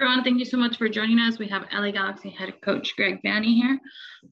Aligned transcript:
Everyone. 0.00 0.24
Thank 0.24 0.38
you 0.38 0.46
so 0.46 0.56
much 0.56 0.78
for 0.78 0.88
joining 0.88 1.18
us. 1.18 1.38
We 1.38 1.46
have 1.48 1.66
LA 1.70 1.90
Galaxy 1.90 2.30
head 2.30 2.54
coach 2.62 2.96
Greg 2.96 3.20
Vanney 3.22 3.54
here. 3.54 3.78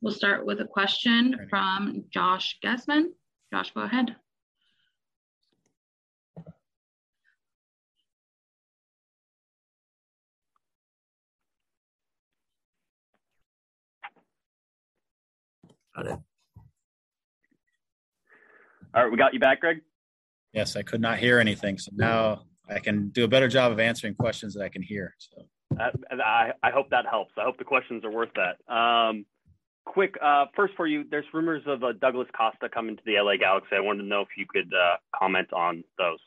We'll 0.00 0.14
start 0.14 0.46
with 0.46 0.60
a 0.62 0.64
question 0.64 1.46
from 1.50 2.04
Josh 2.10 2.56
Gessman. 2.64 3.08
Josh, 3.52 3.70
go 3.74 3.82
ahead. 3.82 4.16
Got 15.94 16.06
it. 16.06 16.18
All 18.94 19.02
right, 19.02 19.10
we 19.10 19.18
got 19.18 19.34
you 19.34 19.40
back, 19.40 19.60
Greg. 19.60 19.82
Yes, 20.54 20.76
I 20.76 20.82
could 20.82 21.02
not 21.02 21.18
hear 21.18 21.38
anything, 21.38 21.76
so 21.76 21.92
now 21.94 22.44
I 22.70 22.78
can 22.78 23.10
do 23.10 23.24
a 23.24 23.28
better 23.28 23.48
job 23.48 23.70
of 23.70 23.80
answering 23.80 24.14
questions 24.14 24.54
that 24.54 24.62
I 24.62 24.70
can 24.70 24.80
hear. 24.80 25.14
So 25.18 25.47
I, 25.80 26.52
I 26.62 26.70
hope 26.70 26.90
that 26.90 27.06
helps. 27.06 27.32
I 27.38 27.44
hope 27.44 27.58
the 27.58 27.64
questions 27.64 28.04
are 28.04 28.10
worth 28.10 28.30
that. 28.34 28.72
Um, 28.72 29.26
quick, 29.84 30.16
uh, 30.22 30.46
first 30.54 30.74
for 30.76 30.86
you, 30.86 31.04
there's 31.10 31.24
rumors 31.32 31.62
of 31.66 31.82
uh, 31.82 31.92
Douglas 31.92 32.28
Costa 32.36 32.68
coming 32.68 32.96
to 32.96 33.02
the 33.04 33.14
LA 33.20 33.36
Galaxy. 33.36 33.76
I 33.76 33.80
wanted 33.80 34.02
to 34.02 34.08
know 34.08 34.22
if 34.22 34.28
you 34.36 34.46
could 34.48 34.72
uh, 34.72 34.96
comment 35.18 35.52
on 35.52 35.84
those. 35.96 36.18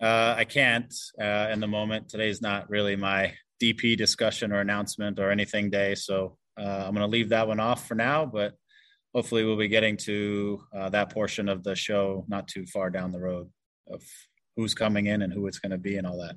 Uh, 0.00 0.34
I 0.36 0.44
can't 0.44 0.92
uh, 1.20 1.48
in 1.52 1.60
the 1.60 1.66
moment. 1.66 2.08
Today's 2.08 2.42
not 2.42 2.68
really 2.68 2.96
my 2.96 3.34
DP 3.62 3.96
discussion 3.96 4.52
or 4.52 4.60
announcement 4.60 5.18
or 5.18 5.30
anything 5.30 5.70
day, 5.70 5.94
so 5.94 6.36
I'm 6.56 6.94
going 6.94 6.96
to 6.96 7.06
leave 7.06 7.30
that 7.30 7.48
one 7.48 7.60
off 7.60 7.86
for 7.86 7.94
now. 7.94 8.26
But 8.26 8.54
hopefully, 9.14 9.44
we'll 9.44 9.56
be 9.56 9.68
getting 9.68 9.96
to 9.98 10.62
that 10.72 11.10
portion 11.10 11.48
of 11.48 11.62
the 11.62 11.76
show 11.76 12.24
not 12.28 12.48
too 12.48 12.66
far 12.66 12.90
down 12.90 13.12
the 13.12 13.20
road 13.20 13.50
of 13.88 14.02
who's 14.56 14.74
coming 14.74 15.06
in 15.06 15.22
and 15.22 15.32
who 15.32 15.46
it's 15.46 15.58
going 15.58 15.70
to 15.70 15.78
be 15.78 15.96
and 15.96 16.06
all 16.06 16.18
that. 16.18 16.36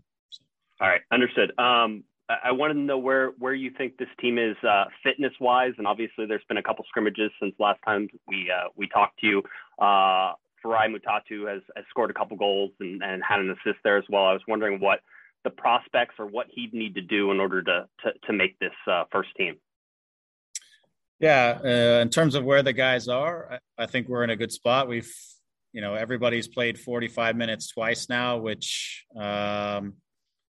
All 0.80 0.88
right, 0.88 1.02
understood. 1.12 1.58
Um, 1.58 2.04
I 2.30 2.52
wanted 2.52 2.74
to 2.74 2.82
know 2.82 2.98
where 2.98 3.30
where 3.40 3.54
you 3.54 3.72
think 3.78 3.98
this 3.98 4.10
team 4.20 4.38
is 4.38 4.58
uh, 4.68 4.86
fitness 5.02 5.32
wise, 5.40 5.72
and 5.78 5.88
obviously 5.88 6.26
there's 6.26 6.44
been 6.50 6.58
a 6.58 6.64
couple 6.64 6.84
scrimmages 6.90 7.32
since 7.42 7.56
last 7.58 7.80
time 7.86 8.10
we 8.28 8.52
uh, 8.52 8.68
we 8.76 8.88
talked 8.90 9.20
to 9.20 9.28
you. 9.28 9.44
Uh, 9.80 10.34
Farai 10.64 10.90
Mutatu 10.90 11.48
has, 11.48 11.62
has 11.76 11.86
scored 11.90 12.10
a 12.10 12.14
couple 12.14 12.36
goals 12.36 12.72
and, 12.80 13.02
and 13.02 13.24
had 13.24 13.40
an 13.40 13.50
assist 13.52 13.80
there 13.84 13.98
as 13.98 14.04
well. 14.10 14.26
I 14.26 14.34
was 14.34 14.42
wondering 14.48 14.82
what 14.82 15.00
the 15.44 15.50
prospects 15.52 16.16
or 16.20 16.26
what 16.26 16.48
he'd 16.50 16.74
need 16.74 16.96
to 16.96 17.02
do 17.02 17.32
in 17.32 17.40
order 17.40 17.64
to 17.64 17.88
to, 18.04 18.12
to 18.26 18.34
make 18.34 18.60
this 18.60 18.74
uh, 18.92 19.06
first 19.10 19.30
team. 19.38 19.56
Yeah, 21.20 21.60
uh, 21.64 22.02
in 22.02 22.10
terms 22.10 22.36
of 22.36 22.44
where 22.44 22.62
the 22.62 22.74
guys 22.74 23.08
are, 23.08 23.54
I, 23.54 23.84
I 23.84 23.86
think 23.86 24.10
we're 24.10 24.26
in 24.26 24.32
a 24.32 24.36
good 24.36 24.52
spot. 24.52 24.90
We've 24.90 25.12
you 25.72 25.80
know 25.80 25.94
everybody's 25.94 26.50
played 26.50 26.78
45 26.78 27.38
minutes 27.38 27.72
twice 27.72 28.10
now, 28.10 28.38
which 28.38 29.06
um, 29.16 29.94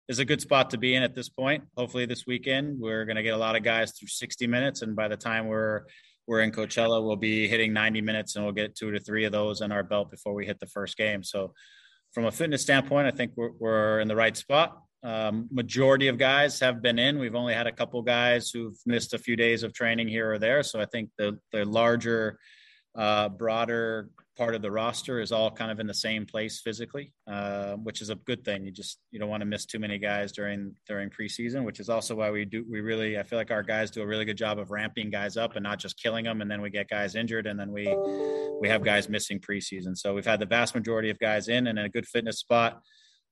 is 0.09 0.19
a 0.19 0.25
good 0.25 0.41
spot 0.41 0.71
to 0.71 0.79
be 0.79 0.95
in 0.95 1.03
at 1.03 1.15
this 1.15 1.29
point. 1.29 1.65
Hopefully, 1.77 2.07
this 2.07 2.27
weekend 2.27 2.79
we're 2.79 3.05
going 3.05 3.17
to 3.17 3.23
get 3.23 3.35
a 3.35 3.39
lot 3.39 3.57
of 3.57 3.63
guys 3.63 3.93
through 3.93 4.09
60 4.09 4.47
minutes, 4.47 4.83
and 4.83 4.95
by 4.95 5.09
the 5.09 5.17
time 5.17 5.47
we're 5.47 5.83
we're 6.27 6.41
in 6.41 6.53
Coachella, 6.53 7.05
we'll 7.05 7.17
be 7.17 7.47
hitting 7.49 7.73
90 7.73 8.01
minutes, 8.01 8.37
and 8.37 8.45
we'll 8.45 8.55
get 8.55 8.75
two 8.75 8.91
to 8.91 8.99
three 8.99 9.25
of 9.25 9.33
those 9.33 9.61
in 9.61 9.73
our 9.73 9.83
belt 9.83 10.11
before 10.11 10.33
we 10.33 10.47
hit 10.47 10.59
the 10.59 10.67
first 10.67 10.97
game. 10.97 11.23
So, 11.23 11.53
from 12.13 12.27
a 12.27 12.31
fitness 12.31 12.63
standpoint, 12.63 13.07
I 13.07 13.11
think 13.11 13.33
we're, 13.37 13.51
we're 13.59 14.01
in 14.01 14.09
the 14.09 14.17
right 14.17 14.37
spot. 14.37 14.81
Um, 15.03 15.49
majority 15.51 16.09
of 16.09 16.17
guys 16.17 16.61
have 16.61 16.81
been 16.81 16.99
in. 16.99 17.19
We've 17.19 17.35
only 17.35 17.53
had 17.53 17.67
a 17.67 17.73
couple 17.73 18.01
guys 18.03 18.51
who've 18.51 18.77
missed 18.87 19.13
a 19.13 19.19
few 19.19 19.37
days 19.37 19.63
of 19.63 19.75
training 19.75 20.09
here 20.09 20.33
or 20.33 20.39
there. 20.39 20.63
So 20.63 20.81
I 20.81 20.87
think 20.87 21.11
the 21.19 21.39
the 21.53 21.65
larger, 21.67 22.39
uh, 22.95 23.29
broader 23.29 24.09
part 24.37 24.55
of 24.55 24.63
the 24.63 24.71
roster 24.71 25.21
is 25.21 25.33
all 25.33 25.51
kind 25.51 25.71
of 25.71 25.79
in 25.81 25.87
the 25.87 25.95
same 25.95 26.27
place 26.27 26.61
physically, 26.61 27.13
uh, 27.27 27.75
which 27.75 28.01
is 28.01 28.11
a 28.11 28.17
good 28.17 28.45
thing. 28.45 28.65
You 28.65 28.73
just 28.73 28.99
you 29.11 29.19
don't 29.19 29.29
want 29.29 29.43
to 29.43 29.47
miss 29.47 29.65
too 29.65 29.79
many 29.79 29.99
guys 29.99 30.33
during 30.33 30.75
during 30.89 31.11
preseason, 31.11 31.65
which 31.65 31.81
is 31.81 31.89
also 31.89 32.17
why 32.17 32.31
we 32.31 32.45
do 32.45 32.65
we 32.69 32.81
really 32.81 33.19
I 33.19 33.23
feel 33.23 33.39
like 33.39 33.51
our 33.51 33.63
guys 33.63 33.91
do 33.91 34.03
a 34.03 34.07
really 34.07 34.25
good 34.25 34.37
job 34.37 34.59
of 34.59 34.71
ramping 34.71 35.11
guys 35.11 35.37
up 35.37 35.57
and 35.57 35.63
not 35.63 35.79
just 35.79 36.01
killing 36.03 36.25
them, 36.25 36.41
and 36.41 36.51
then 36.51 36.61
we 36.61 36.71
get 36.71 36.89
guys 36.89 37.15
injured, 37.15 37.47
and 37.47 37.59
then 37.59 37.71
we 37.71 37.85
we 38.61 38.69
have 38.69 38.83
guys 38.83 39.09
missing 39.09 39.39
preseason. 39.39 39.97
So 39.97 40.15
we've 40.15 40.27
had 40.27 40.41
the 40.41 40.47
vast 40.47 40.75
majority 40.75 41.11
of 41.11 41.19
guys 41.19 41.49
in 41.49 41.67
and 41.67 41.79
in 41.79 41.85
a 41.85 41.91
good 41.91 42.07
fitness 42.07 42.39
spot. 42.39 42.81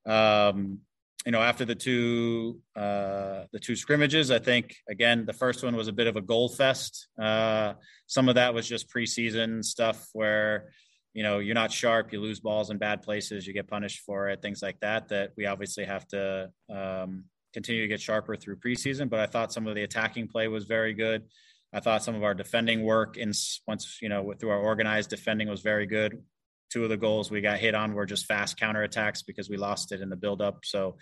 Um, 0.05 0.79
you 1.25 1.31
know, 1.31 1.41
after 1.41 1.63
the 1.63 1.75
two 1.75 2.59
uh, 2.75 3.43
the 3.51 3.59
two 3.59 3.75
scrimmages, 3.75 4.31
I 4.31 4.39
think 4.39 4.75
again 4.89 5.25
the 5.25 5.33
first 5.33 5.63
one 5.63 5.75
was 5.75 5.87
a 5.87 5.93
bit 5.93 6.07
of 6.07 6.15
a 6.15 6.21
goal 6.21 6.49
fest. 6.49 7.07
Uh, 7.21 7.73
some 8.07 8.29
of 8.29 8.35
that 8.35 8.53
was 8.53 8.67
just 8.67 8.89
preseason 8.89 9.63
stuff 9.63 10.07
where 10.13 10.69
you 11.13 11.23
know 11.23 11.39
you're 11.39 11.55
not 11.55 11.71
sharp 11.71 12.11
you 12.11 12.19
lose 12.19 12.39
balls 12.39 12.69
in 12.69 12.77
bad 12.77 13.01
places 13.01 13.45
you 13.45 13.53
get 13.53 13.67
punished 13.67 14.01
for 14.05 14.29
it 14.29 14.41
things 14.41 14.61
like 14.61 14.79
that 14.79 15.07
that 15.09 15.31
we 15.37 15.45
obviously 15.45 15.85
have 15.85 16.07
to 16.07 16.49
um, 16.69 17.25
continue 17.53 17.83
to 17.83 17.87
get 17.87 18.01
sharper 18.01 18.35
through 18.35 18.57
preseason. 18.57 19.09
But 19.09 19.19
i 19.19 19.25
thought 19.27 19.53
some 19.53 19.67
of 19.67 19.75
the 19.75 19.83
attacking 19.83 20.27
play 20.27 20.47
was 20.47 20.65
very 20.65 20.93
good. 20.93 21.23
I 21.71 21.79
thought 21.79 22.03
some 22.03 22.15
of 22.15 22.23
our 22.23 22.33
defending 22.33 22.83
work 22.83 23.17
in 23.17 23.31
once 23.67 23.99
you 24.01 24.09
know 24.09 24.33
through 24.37 24.49
our 24.49 24.59
organized 24.59 25.09
defending 25.09 25.47
was 25.47 25.61
very 25.61 25.85
good. 25.85 26.21
Two 26.69 26.83
of 26.83 26.89
the 26.89 26.97
goals 26.97 27.29
we 27.29 27.41
got 27.41 27.59
hit 27.59 27.75
on 27.75 27.93
were 27.93 28.05
just 28.05 28.25
fast 28.25 28.59
counterattacks 28.59 29.23
because 29.25 29.49
we 29.49 29.57
lost 29.57 29.91
it 29.91 30.01
in 30.01 30.09
the 30.09 30.15
build 30.15 30.41
up 30.41 30.59
so 30.63 30.97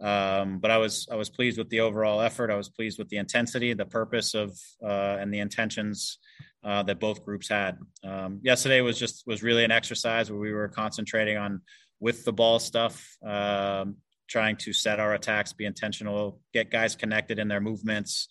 um, 0.00 0.58
but 0.58 0.70
I 0.70 0.76
was 0.76 1.08
I 1.10 1.16
was 1.16 1.30
pleased 1.30 1.58
with 1.58 1.70
the 1.70 1.80
overall 1.80 2.20
effort. 2.20 2.50
I 2.50 2.56
was 2.56 2.68
pleased 2.68 2.98
with 2.98 3.08
the 3.08 3.16
intensity, 3.16 3.72
the 3.72 3.86
purpose 3.86 4.34
of, 4.34 4.58
uh, 4.84 5.16
and 5.20 5.32
the 5.32 5.38
intentions 5.38 6.18
uh, 6.62 6.82
that 6.82 7.00
both 7.00 7.24
groups 7.24 7.48
had. 7.48 7.78
Um, 8.04 8.40
yesterday 8.42 8.80
was 8.82 8.98
just 8.98 9.26
was 9.26 9.42
really 9.42 9.64
an 9.64 9.70
exercise 9.70 10.30
where 10.30 10.40
we 10.40 10.52
were 10.52 10.68
concentrating 10.68 11.38
on 11.38 11.62
with 11.98 12.24
the 12.24 12.32
ball 12.32 12.58
stuff, 12.58 13.16
um, 13.24 13.96
trying 14.28 14.56
to 14.56 14.72
set 14.72 15.00
our 15.00 15.14
attacks, 15.14 15.54
be 15.54 15.64
intentional, 15.64 16.40
get 16.52 16.70
guys 16.70 16.94
connected 16.94 17.38
in 17.38 17.48
their 17.48 17.60
movements, 17.60 18.28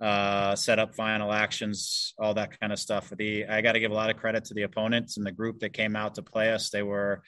uh, 0.00 0.54
set 0.54 0.78
up 0.78 0.94
final 0.94 1.32
actions, 1.32 2.12
all 2.18 2.34
that 2.34 2.60
kind 2.60 2.72
of 2.74 2.78
stuff. 2.78 3.10
The 3.16 3.46
I 3.46 3.62
got 3.62 3.72
to 3.72 3.80
give 3.80 3.90
a 3.90 3.94
lot 3.94 4.10
of 4.10 4.16
credit 4.16 4.44
to 4.46 4.54
the 4.54 4.62
opponents 4.62 5.16
and 5.16 5.24
the 5.24 5.32
group 5.32 5.60
that 5.60 5.72
came 5.72 5.96
out 5.96 6.16
to 6.16 6.22
play 6.22 6.52
us. 6.52 6.68
They 6.68 6.82
were 6.82 7.22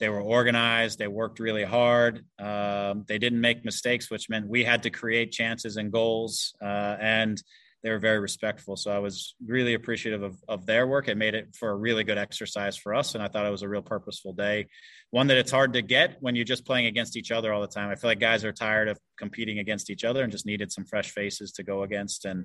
they 0.00 0.08
were 0.08 0.20
organized. 0.22 0.98
They 0.98 1.08
worked 1.08 1.38
really 1.38 1.64
hard. 1.64 2.24
Um, 2.38 3.04
they 3.06 3.18
didn't 3.18 3.40
make 3.40 3.64
mistakes, 3.64 4.10
which 4.10 4.30
meant 4.30 4.48
we 4.48 4.64
had 4.64 4.82
to 4.84 4.90
create 4.90 5.30
chances 5.30 5.76
and 5.76 5.92
goals. 5.92 6.54
Uh, 6.60 6.96
and 6.98 7.40
they 7.82 7.90
were 7.90 7.98
very 7.98 8.18
respectful. 8.18 8.76
So 8.76 8.90
I 8.90 8.98
was 8.98 9.34
really 9.46 9.74
appreciative 9.74 10.22
of, 10.22 10.36
of 10.48 10.66
their 10.66 10.86
work. 10.86 11.08
It 11.08 11.16
made 11.16 11.34
it 11.34 11.54
for 11.58 11.70
a 11.70 11.76
really 11.76 12.04
good 12.04 12.18
exercise 12.18 12.76
for 12.76 12.94
us. 12.94 13.14
And 13.14 13.22
I 13.22 13.28
thought 13.28 13.46
it 13.46 13.50
was 13.50 13.62
a 13.62 13.68
real 13.68 13.82
purposeful 13.82 14.32
day. 14.32 14.66
One 15.10 15.28
that 15.28 15.38
it's 15.38 15.50
hard 15.50 15.72
to 15.74 15.82
get 15.82 16.16
when 16.20 16.34
you're 16.34 16.44
just 16.44 16.66
playing 16.66 16.86
against 16.86 17.16
each 17.16 17.30
other 17.30 17.52
all 17.52 17.60
the 17.62 17.66
time. 17.66 17.90
I 17.90 17.94
feel 17.94 18.10
like 18.10 18.20
guys 18.20 18.44
are 18.44 18.52
tired 18.52 18.88
of 18.88 18.98
competing 19.18 19.58
against 19.58 19.90
each 19.90 20.04
other 20.04 20.22
and 20.22 20.32
just 20.32 20.46
needed 20.46 20.72
some 20.72 20.84
fresh 20.84 21.10
faces 21.10 21.52
to 21.52 21.62
go 21.62 21.82
against. 21.82 22.26
And 22.26 22.44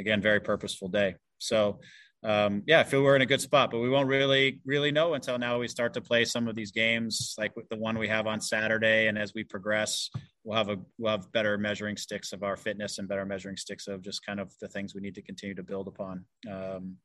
again, 0.00 0.20
very 0.20 0.40
purposeful 0.40 0.88
day. 0.88 1.14
So 1.38 1.80
um, 2.24 2.62
yeah, 2.66 2.78
I 2.80 2.84
feel 2.84 3.02
we're 3.02 3.16
in 3.16 3.22
a 3.22 3.26
good 3.26 3.40
spot, 3.40 3.70
but 3.72 3.80
we 3.80 3.88
won't 3.88 4.06
really, 4.06 4.60
really 4.64 4.92
know 4.92 5.14
until 5.14 5.38
now 5.38 5.58
we 5.58 5.66
start 5.66 5.94
to 5.94 6.00
play 6.00 6.24
some 6.24 6.46
of 6.46 6.54
these 6.54 6.70
games, 6.70 7.34
like 7.36 7.52
the 7.68 7.76
one 7.76 7.98
we 7.98 8.06
have 8.08 8.28
on 8.28 8.40
Saturday. 8.40 9.08
And 9.08 9.18
as 9.18 9.34
we 9.34 9.42
progress, 9.42 10.08
we'll 10.44 10.56
have 10.56 10.68
a 10.68 10.76
we'll 10.98 11.10
have 11.12 11.32
better 11.32 11.58
measuring 11.58 11.96
sticks 11.96 12.32
of 12.32 12.44
our 12.44 12.56
fitness 12.56 12.98
and 12.98 13.08
better 13.08 13.26
measuring 13.26 13.56
sticks 13.56 13.88
of 13.88 14.02
just 14.02 14.24
kind 14.24 14.38
of 14.38 14.52
the 14.60 14.68
things 14.68 14.94
we 14.94 15.00
need 15.00 15.16
to 15.16 15.22
continue 15.22 15.56
to 15.56 15.64
build 15.64 15.88
upon. 15.88 16.24
Um, 16.48 16.96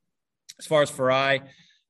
as 0.56 0.66
far 0.66 0.82
as 0.82 0.90
Farai, 0.90 1.42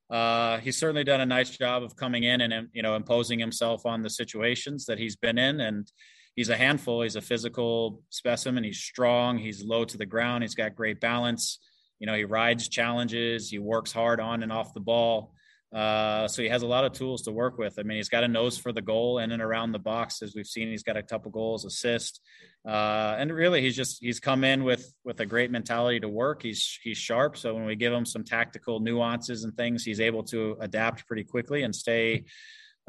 uh, 0.09 0.57
he's 0.57 0.79
certainly 0.79 1.03
done 1.03 1.21
a 1.21 1.25
nice 1.25 1.51
job 1.51 1.83
of 1.83 1.95
coming 1.95 2.23
in 2.23 2.41
and 2.41 2.69
you 2.73 2.81
know 2.81 2.95
imposing 2.95 3.37
himself 3.37 3.85
on 3.85 4.01
the 4.01 4.09
situations 4.09 4.85
that 4.85 4.97
he's 4.97 5.15
been 5.15 5.37
in, 5.37 5.59
and 5.59 5.91
he's 6.35 6.49
a 6.49 6.57
handful. 6.57 7.03
He's 7.03 7.15
a 7.15 7.21
physical 7.21 8.01
specimen. 8.09 8.63
He's 8.63 8.79
strong. 8.79 9.37
He's 9.37 9.63
low 9.63 9.85
to 9.85 9.97
the 9.97 10.07
ground. 10.07 10.43
He's 10.43 10.55
got 10.55 10.73
great 10.73 10.99
balance 10.99 11.59
you 11.99 12.07
know, 12.07 12.15
he 12.15 12.25
rides 12.25 12.67
challenges, 12.67 13.49
he 13.49 13.59
works 13.59 13.91
hard 13.91 14.19
on 14.19 14.43
and 14.43 14.51
off 14.51 14.73
the 14.73 14.79
ball. 14.79 15.33
Uh, 15.73 16.27
so 16.27 16.41
he 16.41 16.49
has 16.49 16.63
a 16.63 16.67
lot 16.67 16.83
of 16.83 16.93
tools 16.93 17.21
to 17.21 17.31
work 17.31 17.59
with. 17.59 17.77
I 17.77 17.83
mean, 17.83 17.97
he's 17.97 18.09
got 18.09 18.23
a 18.23 18.27
nose 18.27 18.57
for 18.57 18.71
the 18.71 18.81
goal 18.81 19.19
in 19.19 19.31
and 19.31 19.41
around 19.41 19.71
the 19.71 19.79
box, 19.79 20.23
as 20.23 20.33
we've 20.33 20.47
seen. 20.47 20.67
He's 20.67 20.81
got 20.81 20.97
a 20.97 21.03
couple 21.03 21.29
goals, 21.29 21.63
assist, 21.63 22.21
uh, 22.67 23.15
and 23.19 23.31
really, 23.31 23.61
he's 23.61 23.75
just 23.75 23.99
he's 24.01 24.19
come 24.19 24.43
in 24.43 24.63
with 24.63 24.91
with 25.03 25.19
a 25.19 25.27
great 25.27 25.51
mentality 25.51 25.99
to 25.99 26.09
work. 26.09 26.41
He's 26.41 26.79
he's 26.81 26.97
sharp. 26.97 27.37
So 27.37 27.53
when 27.53 27.65
we 27.65 27.75
give 27.75 27.93
him 27.93 28.05
some 28.05 28.23
tactical 28.23 28.79
nuances 28.79 29.43
and 29.43 29.55
things, 29.55 29.83
he's 29.83 29.99
able 29.99 30.23
to 30.23 30.57
adapt 30.59 31.05
pretty 31.05 31.23
quickly 31.23 31.61
and 31.61 31.75
stay 31.75 32.25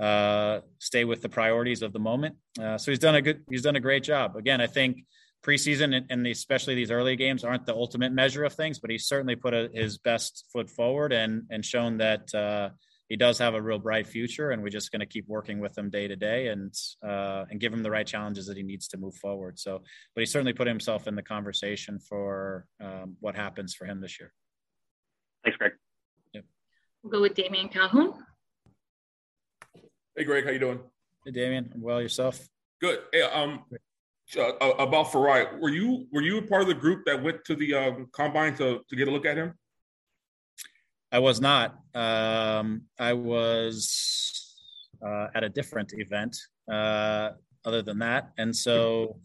uh, 0.01 0.61
stay 0.79 1.05
with 1.05 1.21
the 1.21 1.29
priorities 1.29 1.83
of 1.83 1.93
the 1.93 1.99
moment. 1.99 2.37
Uh, 2.59 2.79
so 2.79 2.91
he's 2.91 2.99
done 2.99 3.15
a 3.15 3.23
good, 3.23 3.43
he's 3.51 3.63
done 3.63 3.77
a 3.77 3.81
great 3.81 4.03
job. 4.03 4.37
Again, 4.37 4.61
I 4.61 4.67
think 4.67 5.05
preseason 5.43 5.97
and, 5.97 6.07
and 6.11 6.27
especially 6.27 6.75
these 6.75 6.91
early 6.91 7.17
games 7.17 7.45
aren't 7.45 7.67
the 7.67 7.75
ultimate 7.75 8.13
measure 8.13 8.45
of 8.45 8.53
things, 8.53 8.79
but 8.79 8.91
he's 8.91 9.07
certainly 9.07 9.37
put 9.37 9.55
a, 9.55 9.71
his 9.73 9.99
best 9.99 10.45
foot 10.53 10.69
forward 10.69 11.13
and 11.13 11.45
and 11.51 11.65
shown 11.65 11.99
that 11.99 12.35
uh, 12.35 12.71
he 13.09 13.17
does 13.17 13.39
have 13.39 13.55
a 13.55 13.63
real 13.63 13.79
bright 13.79 14.07
future. 14.07 14.51
And 14.51 14.63
we're 14.63 14.69
just 14.69 14.93
going 14.93 15.01
to 15.01 15.07
keep 15.07 15.27
working 15.27 15.59
with 15.59 15.77
him 15.77 15.91
day 15.91 16.09
to 16.09 16.17
day 16.17 16.49
and 16.49 16.73
uh, 17.07 17.45
and 17.51 17.59
give 17.61 17.73
him 17.73 17.83
the 17.83 17.91
right 17.91 18.07
challenges 18.07 18.47
that 18.47 18.57
he 18.57 18.63
needs 18.63 18.89
to 18.89 18.99
move 18.99 19.15
forward. 19.17 19.59
So, 19.59 19.83
but 20.15 20.21
he 20.21 20.27
certainly 20.27 20.53
put 20.53 20.67
himself 20.67 21.07
in 21.09 21.17
the 21.17 21.23
conversation 21.23 21.99
for 21.99 22.67
um, 22.83 23.17
what 23.21 23.35
happens 23.35 23.75
for 23.75 23.87
him 23.87 24.01
this 24.01 24.21
year. 24.21 24.33
Thanks, 25.45 25.57
Greg. 25.57 25.73
Yep. 26.35 26.45
We'll 27.03 27.13
go 27.13 27.21
with 27.23 27.35
Damian 27.35 27.69
Calhoun. 27.69 28.13
Hey, 30.17 30.25
Greg, 30.25 30.45
how 30.45 30.51
you 30.51 30.59
doing? 30.59 30.81
Hey, 31.25 31.33
Damian. 31.33 31.73
Well, 31.77 32.03
yourself? 32.03 32.47
Good. 32.81 32.99
Hey, 33.13 33.23
um, 33.23 33.65
uh, 33.73 33.77
uh 34.37 34.53
about 34.79 35.07
Farai, 35.07 35.59
were 35.61 35.71
you 35.71 36.07
were 36.13 36.23
you 36.23 36.39
a 36.39 36.43
part 36.43 36.63
of 36.63 36.69
the 36.69 36.75
group 36.75 37.05
that 37.07 37.23
went 37.23 37.45
to 37.47 37.55
the 37.55 37.75
um, 37.75 38.09
combine 38.13 38.55
to 38.57 38.81
to 38.89 38.97
get 38.97 39.09
a 39.09 39.11
look 39.11 39.27
at 39.27 39.37
him? 39.37 39.55
I 41.13 41.19
was 41.19 41.41
not. 41.41 41.77
Um, 41.95 42.83
I 42.99 43.15
was 43.15 44.55
uh, 45.05 45.29
at 45.35 45.43
a 45.43 45.49
different 45.49 45.93
event. 45.97 46.37
Uh, 46.71 47.31
other 47.65 47.83
than 47.83 47.99
that, 47.99 48.31
and 48.39 48.57
so 48.57 49.21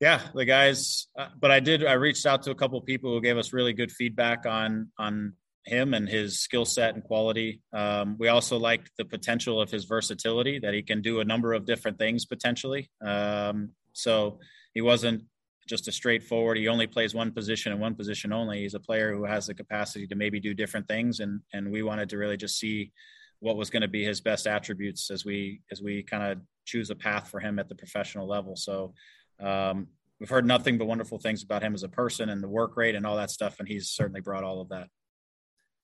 yeah, 0.00 0.20
the 0.34 0.44
guys. 0.44 1.08
Uh, 1.18 1.28
but 1.38 1.50
I 1.50 1.60
did. 1.60 1.84
I 1.84 1.94
reached 1.94 2.26
out 2.26 2.42
to 2.42 2.50
a 2.50 2.54
couple 2.54 2.80
people 2.80 3.12
who 3.12 3.20
gave 3.20 3.38
us 3.38 3.52
really 3.52 3.72
good 3.72 3.90
feedback 3.90 4.46
on 4.46 4.90
on 4.98 5.34
him 5.64 5.94
and 5.94 6.08
his 6.08 6.38
skill 6.38 6.64
set 6.64 6.94
and 6.94 7.02
quality. 7.02 7.60
Um, 7.72 8.16
we 8.18 8.28
also 8.28 8.56
liked 8.56 8.90
the 8.98 9.04
potential 9.04 9.60
of 9.60 9.70
his 9.70 9.84
versatility 9.84 10.60
that 10.60 10.74
he 10.74 10.82
can 10.82 11.02
do 11.02 11.20
a 11.20 11.24
number 11.24 11.54
of 11.54 11.66
different 11.66 11.98
things 11.98 12.24
potentially. 12.24 12.88
Um, 13.04 13.70
so 13.96 14.38
he 14.74 14.80
wasn't 14.80 15.24
just 15.66 15.88
a 15.88 15.92
straightforward. 15.92 16.56
He 16.56 16.68
only 16.68 16.86
plays 16.86 17.14
one 17.14 17.32
position 17.32 17.72
and 17.72 17.80
one 17.80 17.94
position 17.94 18.32
only. 18.32 18.60
He's 18.60 18.74
a 18.74 18.80
player 18.80 19.12
who 19.14 19.24
has 19.24 19.46
the 19.46 19.54
capacity 19.54 20.06
to 20.06 20.14
maybe 20.14 20.38
do 20.38 20.54
different 20.54 20.86
things, 20.86 21.20
and 21.20 21.40
and 21.52 21.70
we 21.70 21.82
wanted 21.82 22.10
to 22.10 22.18
really 22.18 22.36
just 22.36 22.58
see 22.58 22.92
what 23.40 23.56
was 23.56 23.70
going 23.70 23.82
to 23.82 23.88
be 23.88 24.04
his 24.04 24.20
best 24.20 24.46
attributes 24.46 25.10
as 25.10 25.24
we 25.24 25.60
as 25.70 25.82
we 25.82 26.02
kind 26.02 26.22
of 26.22 26.38
choose 26.64 26.90
a 26.90 26.94
path 26.94 27.28
for 27.28 27.40
him 27.40 27.58
at 27.58 27.68
the 27.68 27.74
professional 27.74 28.28
level. 28.28 28.56
So 28.56 28.94
um, 29.40 29.88
we've 30.18 30.28
heard 30.28 30.46
nothing 30.46 30.78
but 30.78 30.86
wonderful 30.86 31.18
things 31.18 31.42
about 31.42 31.62
him 31.62 31.74
as 31.74 31.82
a 31.82 31.88
person 31.88 32.28
and 32.28 32.42
the 32.42 32.48
work 32.48 32.76
rate 32.76 32.94
and 32.94 33.06
all 33.06 33.16
that 33.16 33.30
stuff, 33.30 33.58
and 33.58 33.68
he's 33.68 33.90
certainly 33.90 34.20
brought 34.20 34.44
all 34.44 34.60
of 34.60 34.68
that. 34.70 34.88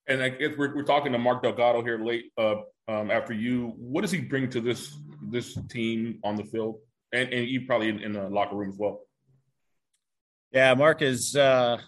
And 0.09 0.23
I 0.23 0.31
guess 0.31 0.57
we're, 0.59 0.75
we're 0.75 0.83
talking 0.83 1.13
to 1.13 1.19
Mark 1.19 1.43
Delgado 1.43 1.83
here 1.83 1.99
late 2.05 2.33
uh, 2.37 2.57
um, 2.89 3.11
after 3.11 3.33
you. 3.33 3.73
What 3.77 4.01
does 4.03 4.11
he 4.11 4.21
bring 4.21 4.51
to 4.51 4.61
this 4.61 4.97
this 5.31 5.57
team 5.69 6.19
on 6.25 6.37
the 6.37 6.45
field, 6.45 6.81
and 7.13 7.33
and 7.33 7.49
you 7.49 7.67
probably 7.67 7.89
in, 7.89 8.01
in 8.01 8.13
the 8.13 8.29
locker 8.29 8.57
room 8.57 8.71
as 8.71 8.79
well? 8.79 9.01
Yeah, 10.53 10.75
Mark 10.75 11.03
is 11.03 11.37
uh, 11.37 11.79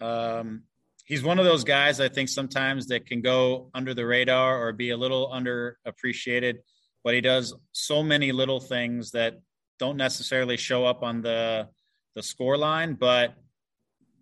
um, 0.00 0.62
he's 1.04 1.22
one 1.22 1.38
of 1.38 1.44
those 1.44 1.64
guys 1.64 2.00
I 2.00 2.08
think 2.08 2.28
sometimes 2.28 2.86
that 2.88 3.06
can 3.06 3.20
go 3.20 3.70
under 3.74 3.94
the 3.94 4.06
radar 4.06 4.60
or 4.60 4.72
be 4.72 4.90
a 4.90 4.96
little 4.96 5.30
underappreciated, 5.30 6.58
but 7.04 7.14
he 7.14 7.20
does 7.20 7.54
so 7.72 8.02
many 8.02 8.32
little 8.32 8.60
things 8.60 9.10
that 9.12 9.34
don't 9.78 9.96
necessarily 9.96 10.56
show 10.56 10.84
up 10.84 11.02
on 11.02 11.22
the 11.22 11.68
the 12.14 12.22
score 12.22 12.56
line, 12.56 12.94
but 12.94 13.34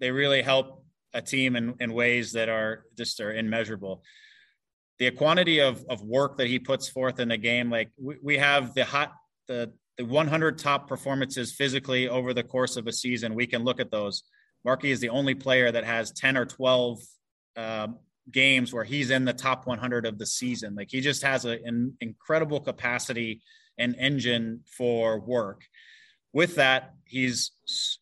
they 0.00 0.10
really 0.10 0.42
help 0.42 0.84
a 1.14 1.22
team 1.22 1.54
in, 1.56 1.74
in 1.80 1.92
ways 1.92 2.32
that 2.32 2.48
are 2.48 2.84
just 2.98 3.20
are 3.20 3.32
immeasurable. 3.32 4.02
The 4.98 5.10
quantity 5.12 5.60
of, 5.60 5.84
of 5.88 6.02
work 6.02 6.38
that 6.38 6.48
he 6.48 6.58
puts 6.58 6.88
forth 6.88 7.20
in 7.20 7.28
the 7.28 7.36
game, 7.36 7.70
like 7.70 7.90
we, 7.96 8.16
we 8.22 8.38
have 8.38 8.74
the 8.74 8.84
hot 8.84 9.12
the 9.46 9.72
the 9.98 10.04
100 10.04 10.58
top 10.58 10.88
performances 10.88 11.52
physically 11.52 12.08
over 12.08 12.34
the 12.34 12.42
course 12.42 12.76
of 12.76 12.86
a 12.86 12.92
season. 12.92 13.34
We 13.34 13.46
can 13.46 13.64
look 13.64 13.80
at 13.80 13.90
those. 13.90 14.24
Marky 14.64 14.90
is 14.90 15.00
the 15.00 15.10
only 15.10 15.34
player 15.34 15.70
that 15.70 15.84
has 15.84 16.10
10 16.12 16.36
or 16.36 16.46
12 16.46 16.98
uh, 17.56 17.88
games 18.30 18.72
where 18.72 18.84
he's 18.84 19.10
in 19.10 19.24
the 19.24 19.32
top 19.32 19.66
100 19.66 20.06
of 20.06 20.18
the 20.18 20.26
season. 20.26 20.74
Like 20.74 20.90
he 20.90 21.00
just 21.00 21.22
has 21.22 21.44
a, 21.44 21.58
an 21.64 21.96
incredible 22.00 22.60
capacity 22.60 23.42
and 23.78 23.94
engine 23.98 24.60
for 24.66 25.20
work 25.20 25.64
with 26.34 26.56
that, 26.56 26.94
he's 27.04 27.52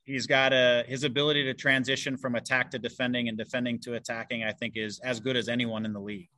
he's 0.05 0.27
got 0.27 0.53
a 0.55 0.85
his 0.89 1.05
ability 1.05 1.45
to 1.45 1.55
transition 1.55 2.17
from 2.17 2.35
attack 2.35 2.71
to 2.71 2.79
defending 2.79 3.29
and 3.29 3.37
defending 3.37 3.79
to 3.81 3.95
attacking. 3.95 4.43
I 4.43 4.53
think 4.53 4.73
is 4.77 4.99
as 5.01 5.21
good 5.21 5.37
as 5.37 5.49
anyone 5.49 5.85
in 5.85 5.93
the 5.93 6.01
league. 6.01 6.31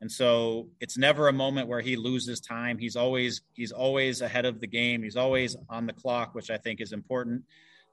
And 0.00 0.10
so 0.10 0.68
it's 0.80 0.96
never 0.96 1.28
a 1.28 1.32
moment 1.32 1.68
where 1.68 1.80
he 1.80 1.96
loses 1.96 2.40
time. 2.40 2.78
He's 2.78 2.96
always 2.96 3.42
he's 3.54 3.72
always 3.72 4.22
ahead 4.22 4.46
of 4.46 4.60
the 4.60 4.66
game. 4.66 5.02
He's 5.02 5.16
always 5.16 5.56
on 5.68 5.86
the 5.86 5.92
clock, 5.92 6.34
which 6.34 6.50
I 6.50 6.56
think 6.56 6.80
is 6.80 6.92
important. 6.92 7.44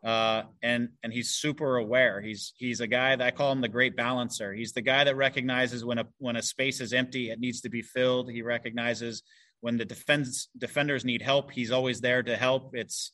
Uh, 0.03 0.43
and 0.61 0.89
and 1.03 1.11
he's 1.11 1.31
super 1.31 1.77
aware. 1.77 2.21
He's 2.21 2.53
he's 2.57 2.79
a 2.79 2.87
guy 2.87 3.15
that 3.15 3.25
I 3.25 3.31
call 3.31 3.51
him 3.51 3.61
the 3.61 3.67
great 3.67 3.97
balancer. 3.97 4.53
He's 4.53 4.71
the 4.71 4.81
guy 4.81 5.03
that 5.03 5.17
recognizes 5.17 5.83
when 5.83 5.97
a 5.97 6.07
when 6.19 6.37
a 6.37 6.41
space 6.41 6.79
is 6.79 6.93
empty, 6.93 7.29
it 7.29 7.39
needs 7.39 7.61
to 7.61 7.69
be 7.69 7.81
filled. 7.81 8.31
He 8.31 8.41
recognizes 8.41 9.23
when 9.59 9.75
the 9.75 9.85
defense 9.85 10.47
defenders 10.57 11.03
need 11.03 11.21
help. 11.21 11.51
He's 11.51 11.71
always 11.71 11.99
there 11.99 12.23
to 12.23 12.37
help. 12.37 12.71
It's 12.73 13.11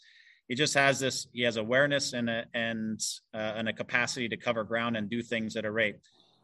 he 0.48 0.56
just 0.56 0.74
has 0.76 1.00
this 1.00 1.26
he 1.34 1.42
has 1.44 1.58
awareness 1.58 2.14
and 2.14 2.30
a, 2.30 2.46
and 2.54 3.02
uh, 3.34 3.54
and 3.56 3.70
a 3.70 3.74
capacity 3.74 4.30
to 4.30 4.38
cover 4.38 4.64
ground 4.64 4.98
and 4.98 5.10
do 5.10 5.24
things 5.24 5.56
at 5.56 5.66
a 5.66 5.72
rate 5.72 5.96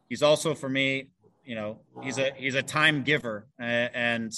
he's 0.08 0.22
also 0.22 0.54
for 0.54 0.68
me 0.68 1.08
you 1.44 1.54
know 1.54 1.80
he's 2.02 2.18
a 2.18 2.32
he's 2.36 2.54
a 2.54 2.62
time 2.62 3.02
giver. 3.02 3.48
And 3.58 4.32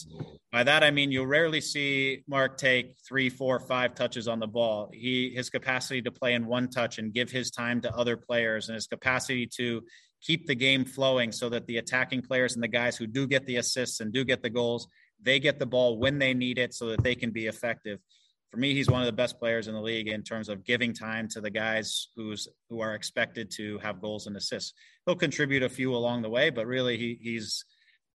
by 0.50 0.62
that 0.64 0.84
i 0.84 0.90
mean 0.90 1.10
you'll 1.10 1.26
rarely 1.26 1.62
see 1.62 2.22
mark 2.28 2.58
take 2.58 2.94
three 3.08 3.30
four 3.30 3.58
five 3.58 3.94
touches 3.94 4.28
on 4.28 4.38
the 4.38 4.46
ball. 4.46 4.90
He 4.92 5.32
his 5.34 5.50
capacity 5.50 6.02
to 6.02 6.10
play 6.10 6.34
in 6.34 6.46
one 6.46 6.68
touch 6.68 6.98
and 6.98 7.12
give 7.12 7.30
his 7.30 7.50
time 7.50 7.80
to 7.82 7.96
other 7.96 8.16
players 8.16 8.68
and 8.68 8.74
his 8.74 8.86
capacity 8.86 9.46
to 9.58 9.82
keep 10.22 10.46
the 10.46 10.54
game 10.54 10.84
flowing 10.84 11.32
so 11.32 11.48
that 11.48 11.66
the 11.66 11.78
attacking 11.78 12.22
players 12.22 12.54
and 12.54 12.62
the 12.62 12.68
guys 12.68 12.96
who 12.96 13.06
do 13.06 13.26
get 13.26 13.44
the 13.46 13.56
assists 13.56 14.00
and 14.00 14.12
do 14.12 14.24
get 14.24 14.42
the 14.42 14.50
goals 14.50 14.86
they 15.20 15.38
get 15.38 15.58
the 15.58 15.66
ball 15.66 15.98
when 15.98 16.18
they 16.18 16.34
need 16.34 16.58
it 16.58 16.74
so 16.74 16.86
that 16.86 17.02
they 17.02 17.14
can 17.14 17.30
be 17.30 17.46
effective 17.46 17.98
for 18.52 18.58
me, 18.58 18.74
he's 18.74 18.90
one 18.90 19.00
of 19.00 19.06
the 19.06 19.12
best 19.12 19.38
players 19.38 19.66
in 19.66 19.74
the 19.74 19.80
league 19.80 20.08
in 20.08 20.22
terms 20.22 20.50
of 20.50 20.62
giving 20.62 20.92
time 20.92 21.26
to 21.28 21.40
the 21.40 21.50
guys 21.50 22.08
who's 22.14 22.48
who 22.68 22.80
are 22.80 22.94
expected 22.94 23.50
to 23.52 23.78
have 23.78 24.02
goals 24.02 24.26
and 24.26 24.36
assists. 24.36 24.74
He'll 25.06 25.16
contribute 25.16 25.62
a 25.62 25.70
few 25.70 25.94
along 25.94 26.20
the 26.20 26.28
way, 26.28 26.50
but 26.50 26.66
really 26.66 26.98
he, 26.98 27.18
he's 27.20 27.64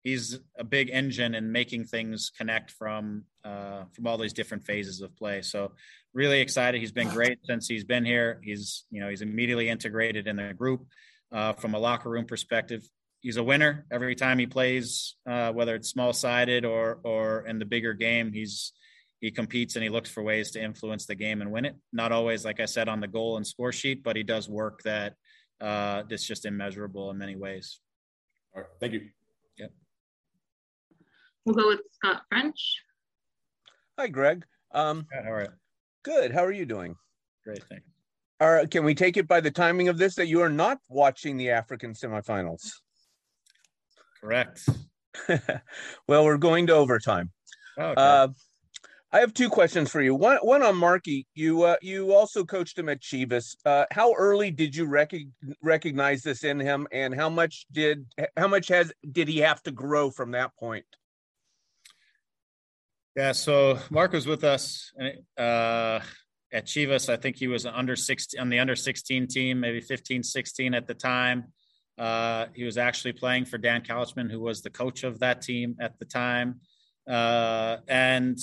he's 0.04 0.38
a 0.60 0.66
big 0.66 0.90
engine 0.92 1.36
in 1.36 1.54
making 1.54 1.86
things 1.86 2.34
connect 2.38 2.72
from 2.72 3.24
uh, 3.46 3.86
from 3.94 4.08
all 4.08 4.18
these 4.18 4.34
different 4.34 4.66
phases 4.66 5.00
of 5.00 5.16
play. 5.16 5.42
So 5.42 5.72
really 6.14 6.42
excited. 6.42 6.82
He's 6.82 6.92
been 6.92 7.10
great 7.10 7.40
since 7.46 7.66
he's 7.70 7.86
been 7.86 8.04
here. 8.04 8.42
He's 8.44 8.84
you 8.92 9.00
know 9.00 9.08
he's 9.08 9.22
immediately 9.22 9.70
integrated 9.70 10.28
in 10.28 10.36
the 10.36 10.54
group 10.54 10.86
uh, 11.32 11.54
from 11.54 11.76
a 11.76 11.80
locker 11.80 12.10
room 12.10 12.26
perspective. 12.26 12.84
He's 13.22 13.38
a 13.38 13.44
winner 13.44 13.86
every 13.90 14.16
time 14.16 14.38
he 14.38 14.48
plays, 14.48 15.16
uh, 15.26 15.54
whether 15.54 15.76
it's 15.76 15.88
small 15.88 16.12
sided 16.12 16.66
or 16.66 17.00
or 17.06 17.48
in 17.48 17.58
the 17.58 17.66
bigger 17.66 17.94
game. 17.94 18.34
He's 18.34 18.74
he 19.22 19.32
competes 19.32 19.76
and 19.76 19.84
he 19.84 19.90
looks 19.90 20.10
for 20.10 20.24
ways 20.24 20.52
to 20.52 20.62
influence 20.62 21.06
the 21.06 21.16
game 21.16 21.42
and 21.42 21.52
win 21.52 21.66
it. 21.66 21.76
Not 21.94 22.12
always, 22.12 22.46
like 22.46 22.60
I 22.60 22.66
said, 22.66 22.90
on 22.90 23.00
the 23.00 23.08
goal 23.08 23.38
and 23.38 23.48
score 23.48 23.72
sheet, 23.72 24.04
but 24.04 24.16
he 24.16 24.24
does 24.24 24.50
work 24.50 24.82
that 24.84 25.14
uh, 25.62 26.04
that's 26.10 26.26
just 26.26 26.46
immeasurable 26.46 27.12
in 27.12 27.18
many 27.18 27.36
ways. 27.36 27.80
All 28.56 28.62
right, 28.62 28.70
thank 28.80 28.94
you. 28.94 29.10
Yep. 29.58 29.72
We'll 31.46 31.56
go 31.56 31.68
with 31.68 31.82
Scott 31.94 32.24
French. 32.30 32.82
Hi, 33.98 34.08
Greg. 34.08 34.46
Um, 34.74 35.08
All 35.26 35.34
right. 35.34 35.50
Good. 36.04 36.32
How 36.32 36.44
are 36.44 36.52
you 36.52 36.66
doing? 36.66 36.96
Great. 37.44 37.64
Thanks. 37.70 37.86
All 38.42 38.52
right. 38.52 38.70
Can 38.70 38.84
we 38.84 38.94
take 38.94 39.16
it 39.16 39.28
by 39.28 39.40
the 39.40 39.52
timing 39.52 39.88
of 39.88 39.98
this 39.98 40.16
that 40.16 40.28
you 40.28 40.42
are 40.42 40.50
not 40.50 40.80
watching 40.90 41.38
the 41.38 41.52
African 41.52 41.94
semifinals? 41.94 42.70
Correct. 44.22 44.68
well, 46.08 46.26
we're 46.26 46.38
going 46.38 46.68
to 46.68 46.74
overtime. 46.74 47.32
Okay. 47.80 47.94
Uh, 47.96 48.28
I 49.16 49.20
have 49.20 49.34
two 49.34 49.48
questions 49.48 49.90
for 49.90 50.02
you. 50.02 50.14
One, 50.14 50.40
one 50.40 50.62
on 50.62 50.76
Marky. 50.76 51.26
You 51.36 51.64
uh, 51.64 51.78
you 51.82 52.14
also 52.14 52.44
coached 52.44 52.78
him 52.78 52.90
at 52.90 53.00
Chivas. 53.00 53.56
Uh, 53.66 53.86
how 53.90 54.14
early 54.14 54.52
did 54.52 54.76
you 54.76 54.88
rec- 54.88 55.14
recognize 55.64 56.22
this 56.22 56.44
in 56.44 56.60
him, 56.60 56.86
and 56.92 57.16
how 57.16 57.30
much 57.30 57.66
did 57.72 58.08
how 58.36 58.50
much 58.50 58.68
has 58.68 58.92
did 59.10 59.30
he 59.30 59.38
have 59.38 59.64
to 59.64 59.72
grow 59.72 60.12
from 60.12 60.32
that 60.32 60.52
point? 60.58 60.84
Yeah, 63.16 63.32
so 63.32 63.80
Mark 63.90 64.12
was 64.12 64.28
with 64.28 64.44
us 64.44 64.92
uh, 65.00 66.02
at 66.52 66.66
Chivas. 66.66 67.08
I 67.08 67.16
think 67.16 67.38
he 67.38 67.48
was 67.48 67.66
under 67.66 67.96
16 67.96 68.38
on 68.38 68.50
the 68.50 68.60
under 68.60 68.76
16 68.76 69.28
team, 69.28 69.62
maybe 69.62 69.80
15, 69.80 70.24
16 70.24 70.74
at 70.74 70.88
the 70.88 70.94
time. 70.94 71.54
Uh, 71.98 72.48
he 72.54 72.66
was 72.66 72.78
actually 72.78 73.14
playing 73.14 73.46
for 73.46 73.58
Dan 73.58 73.82
Calichman, 73.82 74.30
who 74.30 74.42
was 74.42 74.62
the 74.62 74.70
coach 74.70 75.06
of 75.06 75.20
that 75.20 75.42
team 75.42 75.78
at 75.80 75.98
the 76.00 76.06
time. 76.06 76.60
Uh, 77.08 77.78
and 77.88 78.38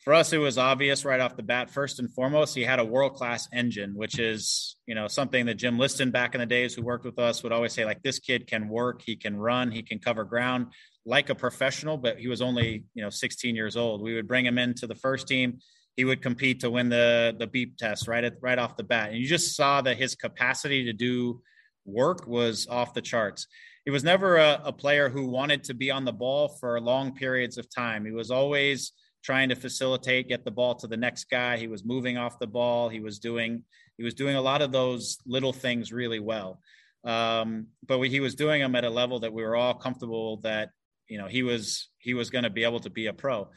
for 0.00 0.14
us, 0.14 0.32
it 0.32 0.38
was 0.38 0.58
obvious 0.58 1.04
right 1.04 1.20
off 1.20 1.36
the 1.36 1.42
bat. 1.42 1.70
First 1.70 1.98
and 1.98 2.12
foremost, 2.12 2.54
he 2.54 2.62
had 2.62 2.78
a 2.78 2.84
world 2.84 3.14
class 3.14 3.48
engine, 3.52 3.94
which 3.94 4.18
is 4.18 4.76
you 4.86 4.94
know 4.94 5.08
something 5.08 5.46
that 5.46 5.54
Jim 5.54 5.78
Liston 5.78 6.10
back 6.10 6.34
in 6.34 6.40
the 6.40 6.46
days 6.46 6.74
who 6.74 6.82
worked 6.82 7.04
with 7.04 7.18
us 7.18 7.42
would 7.42 7.52
always 7.52 7.72
say 7.72 7.84
like 7.84 8.02
this 8.02 8.18
kid 8.18 8.46
can 8.46 8.68
work, 8.68 9.02
he 9.04 9.16
can 9.16 9.36
run, 9.36 9.72
he 9.72 9.82
can 9.82 9.98
cover 9.98 10.24
ground. 10.24 10.68
like 11.04 11.30
a 11.30 11.34
professional, 11.34 11.96
but 11.96 12.18
he 12.18 12.28
was 12.28 12.40
only 12.42 12.84
you 12.94 13.02
know 13.02 13.10
16 13.10 13.56
years 13.56 13.76
old. 13.76 14.02
We 14.02 14.14
would 14.14 14.28
bring 14.28 14.46
him 14.46 14.58
into 14.58 14.86
the 14.86 14.94
first 14.94 15.26
team. 15.26 15.58
He 15.96 16.04
would 16.04 16.22
compete 16.22 16.60
to 16.60 16.70
win 16.70 16.88
the 16.90 17.34
the 17.36 17.46
beep 17.48 17.76
test 17.76 18.06
right 18.06 18.22
at 18.22 18.34
right 18.40 18.58
off 18.58 18.76
the 18.76 18.84
bat, 18.84 19.10
and 19.10 19.18
you 19.18 19.26
just 19.26 19.56
saw 19.56 19.80
that 19.82 19.96
his 19.96 20.14
capacity 20.14 20.84
to 20.84 20.92
do 20.92 21.42
work 21.84 22.26
was 22.26 22.68
off 22.68 22.94
the 22.94 23.02
charts. 23.02 23.48
He 23.84 23.90
was 23.90 24.04
never 24.04 24.36
a, 24.36 24.60
a 24.66 24.72
player 24.72 25.08
who 25.08 25.26
wanted 25.26 25.64
to 25.64 25.74
be 25.74 25.90
on 25.90 26.04
the 26.04 26.12
ball 26.12 26.48
for 26.60 26.80
long 26.80 27.14
periods 27.14 27.58
of 27.58 27.68
time. 27.68 28.04
He 28.04 28.12
was 28.12 28.30
always 28.30 28.92
trying 29.28 29.50
to 29.50 29.54
facilitate, 29.54 30.26
get 30.26 30.42
the 30.42 30.50
ball 30.50 30.74
to 30.74 30.86
the 30.86 30.96
next 30.96 31.24
guy. 31.24 31.58
He 31.58 31.68
was 31.68 31.84
moving 31.84 32.16
off 32.16 32.38
the 32.38 32.46
ball. 32.46 32.88
He 32.88 33.00
was 33.00 33.18
doing 33.18 33.62
he 33.98 34.02
was 34.02 34.14
doing 34.14 34.36
a 34.36 34.40
lot 34.40 34.62
of 34.62 34.72
those 34.72 35.18
little 35.26 35.52
things 35.52 35.92
really 35.92 36.18
well. 36.18 36.60
Um, 37.04 37.66
but 37.86 37.98
we, 37.98 38.08
he 38.08 38.20
was 38.20 38.34
doing 38.34 38.62
them 38.62 38.74
at 38.74 38.86
a 38.86 38.90
level 38.90 39.20
that 39.20 39.34
we 39.34 39.42
were 39.42 39.54
all 39.54 39.74
comfortable 39.74 40.38
that 40.44 40.70
you 41.08 41.18
know 41.18 41.26
he 41.26 41.42
was 41.42 41.90
he 41.98 42.14
was 42.14 42.30
going 42.30 42.44
to 42.44 42.48
be 42.58 42.64
able 42.64 42.80
to 42.80 42.88
be 42.88 43.04
a 43.08 43.12
pro 43.12 43.50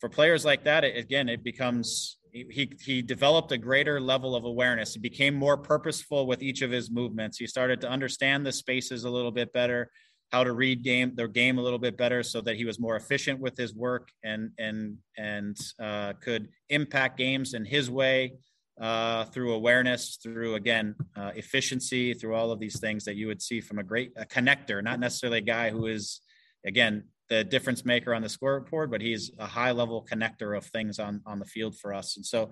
for 0.00 0.08
players 0.08 0.46
like 0.46 0.64
that 0.64 0.82
it, 0.82 0.96
again 0.96 1.28
it 1.28 1.44
becomes 1.44 2.16
he 2.32 2.72
he 2.80 3.02
developed 3.02 3.52
a 3.52 3.58
greater 3.58 4.00
level 4.00 4.34
of 4.34 4.44
awareness 4.44 4.94
he 4.94 5.00
became 5.00 5.34
more 5.34 5.56
purposeful 5.56 6.26
with 6.26 6.42
each 6.42 6.60
of 6.62 6.70
his 6.70 6.90
movements 6.90 7.38
he 7.38 7.46
started 7.46 7.80
to 7.80 7.88
understand 7.88 8.44
the 8.44 8.52
spaces 8.52 9.04
a 9.04 9.10
little 9.10 9.30
bit 9.30 9.52
better 9.52 9.90
how 10.32 10.42
to 10.42 10.52
read 10.52 10.82
game 10.82 11.14
their 11.14 11.28
game 11.28 11.58
a 11.58 11.62
little 11.62 11.78
bit 11.78 11.96
better 11.96 12.22
so 12.22 12.40
that 12.40 12.56
he 12.56 12.64
was 12.64 12.80
more 12.80 12.96
efficient 12.96 13.38
with 13.38 13.56
his 13.56 13.74
work 13.74 14.08
and 14.24 14.50
and 14.58 14.96
and 15.18 15.56
uh, 15.80 16.14
could 16.14 16.48
impact 16.70 17.18
games 17.18 17.54
in 17.54 17.64
his 17.64 17.90
way 17.90 18.32
uh, 18.80 19.24
through 19.26 19.52
awareness, 19.52 20.18
through 20.22 20.54
again 20.54 20.94
uh, 21.16 21.30
efficiency, 21.34 22.14
through 22.14 22.34
all 22.34 22.50
of 22.50 22.58
these 22.58 22.80
things 22.80 23.04
that 23.04 23.16
you 23.16 23.26
would 23.26 23.42
see 23.42 23.60
from 23.60 23.78
a 23.78 23.82
great 23.82 24.12
a 24.16 24.24
connector, 24.24 24.82
not 24.82 24.98
necessarily 24.98 25.38
a 25.38 25.42
guy 25.42 25.70
who 25.70 25.86
is 25.86 26.20
again, 26.64 27.04
the 27.28 27.44
difference 27.44 27.84
maker 27.84 28.14
on 28.14 28.22
the 28.22 28.28
scoreboard, 28.28 28.90
but 28.90 29.00
he's 29.00 29.30
a 29.38 29.46
high 29.46 29.70
level 29.70 30.06
connector 30.10 30.56
of 30.56 30.64
things 30.66 30.98
on, 30.98 31.20
on 31.24 31.38
the 31.38 31.44
field 31.44 31.78
for 31.78 31.94
us. 31.94 32.16
And 32.16 32.26
so 32.26 32.50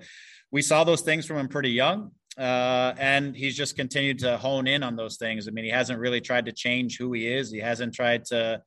we 0.50 0.62
saw 0.62 0.84
those 0.84 1.02
things 1.02 1.26
from 1.26 1.36
him 1.36 1.48
pretty 1.48 1.70
young. 1.70 2.12
Uh, 2.40 2.94
and 2.98 3.36
he's 3.36 3.54
just 3.54 3.76
continued 3.76 4.18
to 4.18 4.38
hone 4.38 4.66
in 4.66 4.82
on 4.82 4.96
those 4.96 5.18
things. 5.18 5.46
I 5.46 5.50
mean, 5.50 5.66
he 5.66 5.70
hasn't 5.70 5.98
really 5.98 6.22
tried 6.22 6.46
to 6.46 6.52
change 6.52 6.96
who 6.96 7.12
he 7.12 7.26
is. 7.26 7.50
He 7.50 7.58
hasn't 7.58 7.94
tried 7.94 8.24
to 8.26 8.62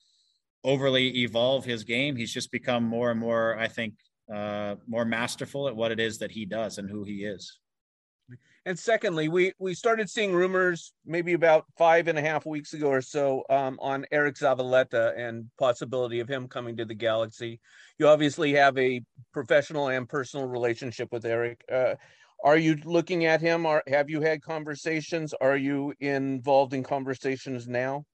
overly 0.63 1.24
evolve 1.24 1.65
his 1.65 1.84
game. 1.84 2.15
He's 2.15 2.32
just 2.32 2.51
become 2.51 2.84
more 2.84 3.10
and 3.10 3.20
more, 3.20 3.58
I 3.58 3.68
think, 3.68 3.96
uh, 4.32 4.75
more 4.88 5.06
masterful 5.06 5.68
at 5.68 5.75
what 5.75 5.92
it 5.92 6.00
is 6.00 6.20
that 6.20 6.30
he 6.30 6.46
does 6.46 6.77
and 6.77 6.88
who 6.88 7.03
he 7.03 7.25
is. 7.25 7.58
And 8.65 8.80
secondly, 8.80 9.27
we 9.27 9.53
we 9.60 9.74
started 9.74 10.10
seeing 10.10 10.34
rumors 10.34 10.94
maybe 11.06 11.34
about 11.34 11.65
five 11.77 12.08
and 12.08 12.18
a 12.18 12.22
half 12.22 12.46
weeks 12.46 12.74
ago 12.74 12.88
or 12.88 13.01
so 13.01 13.44
um, 13.50 13.77
on 13.82 14.06
Eriq 14.13 14.39
Zavaleta 14.39 15.18
and 15.20 15.50
possibility 15.60 16.22
of 16.22 16.30
him 16.30 16.48
coming 16.48 16.77
to 16.77 16.86
the 16.86 16.94
Galaxy. 16.94 17.60
You 17.98 18.08
obviously 18.08 18.53
have 18.53 18.77
a 18.77 19.01
professional 19.34 19.89
and 19.89 20.08
personal 20.08 20.46
relationship 20.46 21.12
with 21.12 21.24
Eriq. 21.24 21.58
Uh, 21.70 21.96
are 22.43 22.57
you 22.57 22.77
looking 22.83 23.25
at 23.25 23.41
him? 23.41 23.65
Have 23.88 24.09
you 24.09 24.21
had 24.21 24.41
conversations? 24.41 25.33
Are 25.39 25.57
you 25.57 25.93
involved 26.00 26.73
in 26.73 26.83
conversations 26.83 27.67
now? 27.67 28.05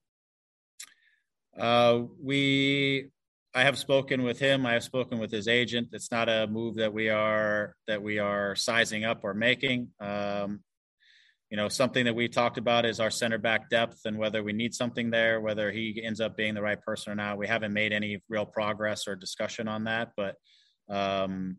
Uh, 1.58 2.02
we 2.22 3.10
I 3.52 3.64
have 3.64 3.76
spoken 3.76 4.22
with 4.22 4.38
him. 4.38 4.64
I 4.64 4.74
have 4.74 4.84
spoken 4.84 5.18
with 5.18 5.32
his 5.32 5.48
agent. 5.48 5.88
It's 5.92 6.12
not 6.12 6.28
a 6.28 6.46
move 6.46 6.76
that 6.76 6.92
we 6.92 7.08
are 7.08 7.74
that 7.88 8.00
we 8.00 8.20
are 8.20 8.54
sizing 8.54 9.04
up 9.04 9.24
or 9.24 9.34
making. 9.34 9.88
Um, 9.98 10.60
you 11.50 11.56
know, 11.56 11.68
something 11.68 12.04
that 12.04 12.14
we 12.14 12.28
talked 12.28 12.58
about 12.58 12.86
is 12.86 13.00
our 13.00 13.10
center 13.10 13.38
back 13.38 13.68
depth 13.68 14.02
and 14.04 14.16
whether 14.16 14.44
we 14.44 14.52
need 14.52 14.72
something 14.72 15.10
there, 15.10 15.40
whether 15.40 15.72
he 15.72 16.00
ends 16.04 16.20
up 16.20 16.36
being 16.36 16.54
the 16.54 16.62
right 16.62 16.80
person 16.80 17.12
or 17.12 17.16
not. 17.16 17.38
We 17.38 17.48
haven't 17.48 17.72
made 17.72 17.92
any 17.92 18.22
real 18.28 18.46
progress 18.46 19.08
or 19.08 19.16
discussion 19.16 19.66
on 19.66 19.84
that, 19.84 20.12
but 20.16 20.36
um, 20.88 21.56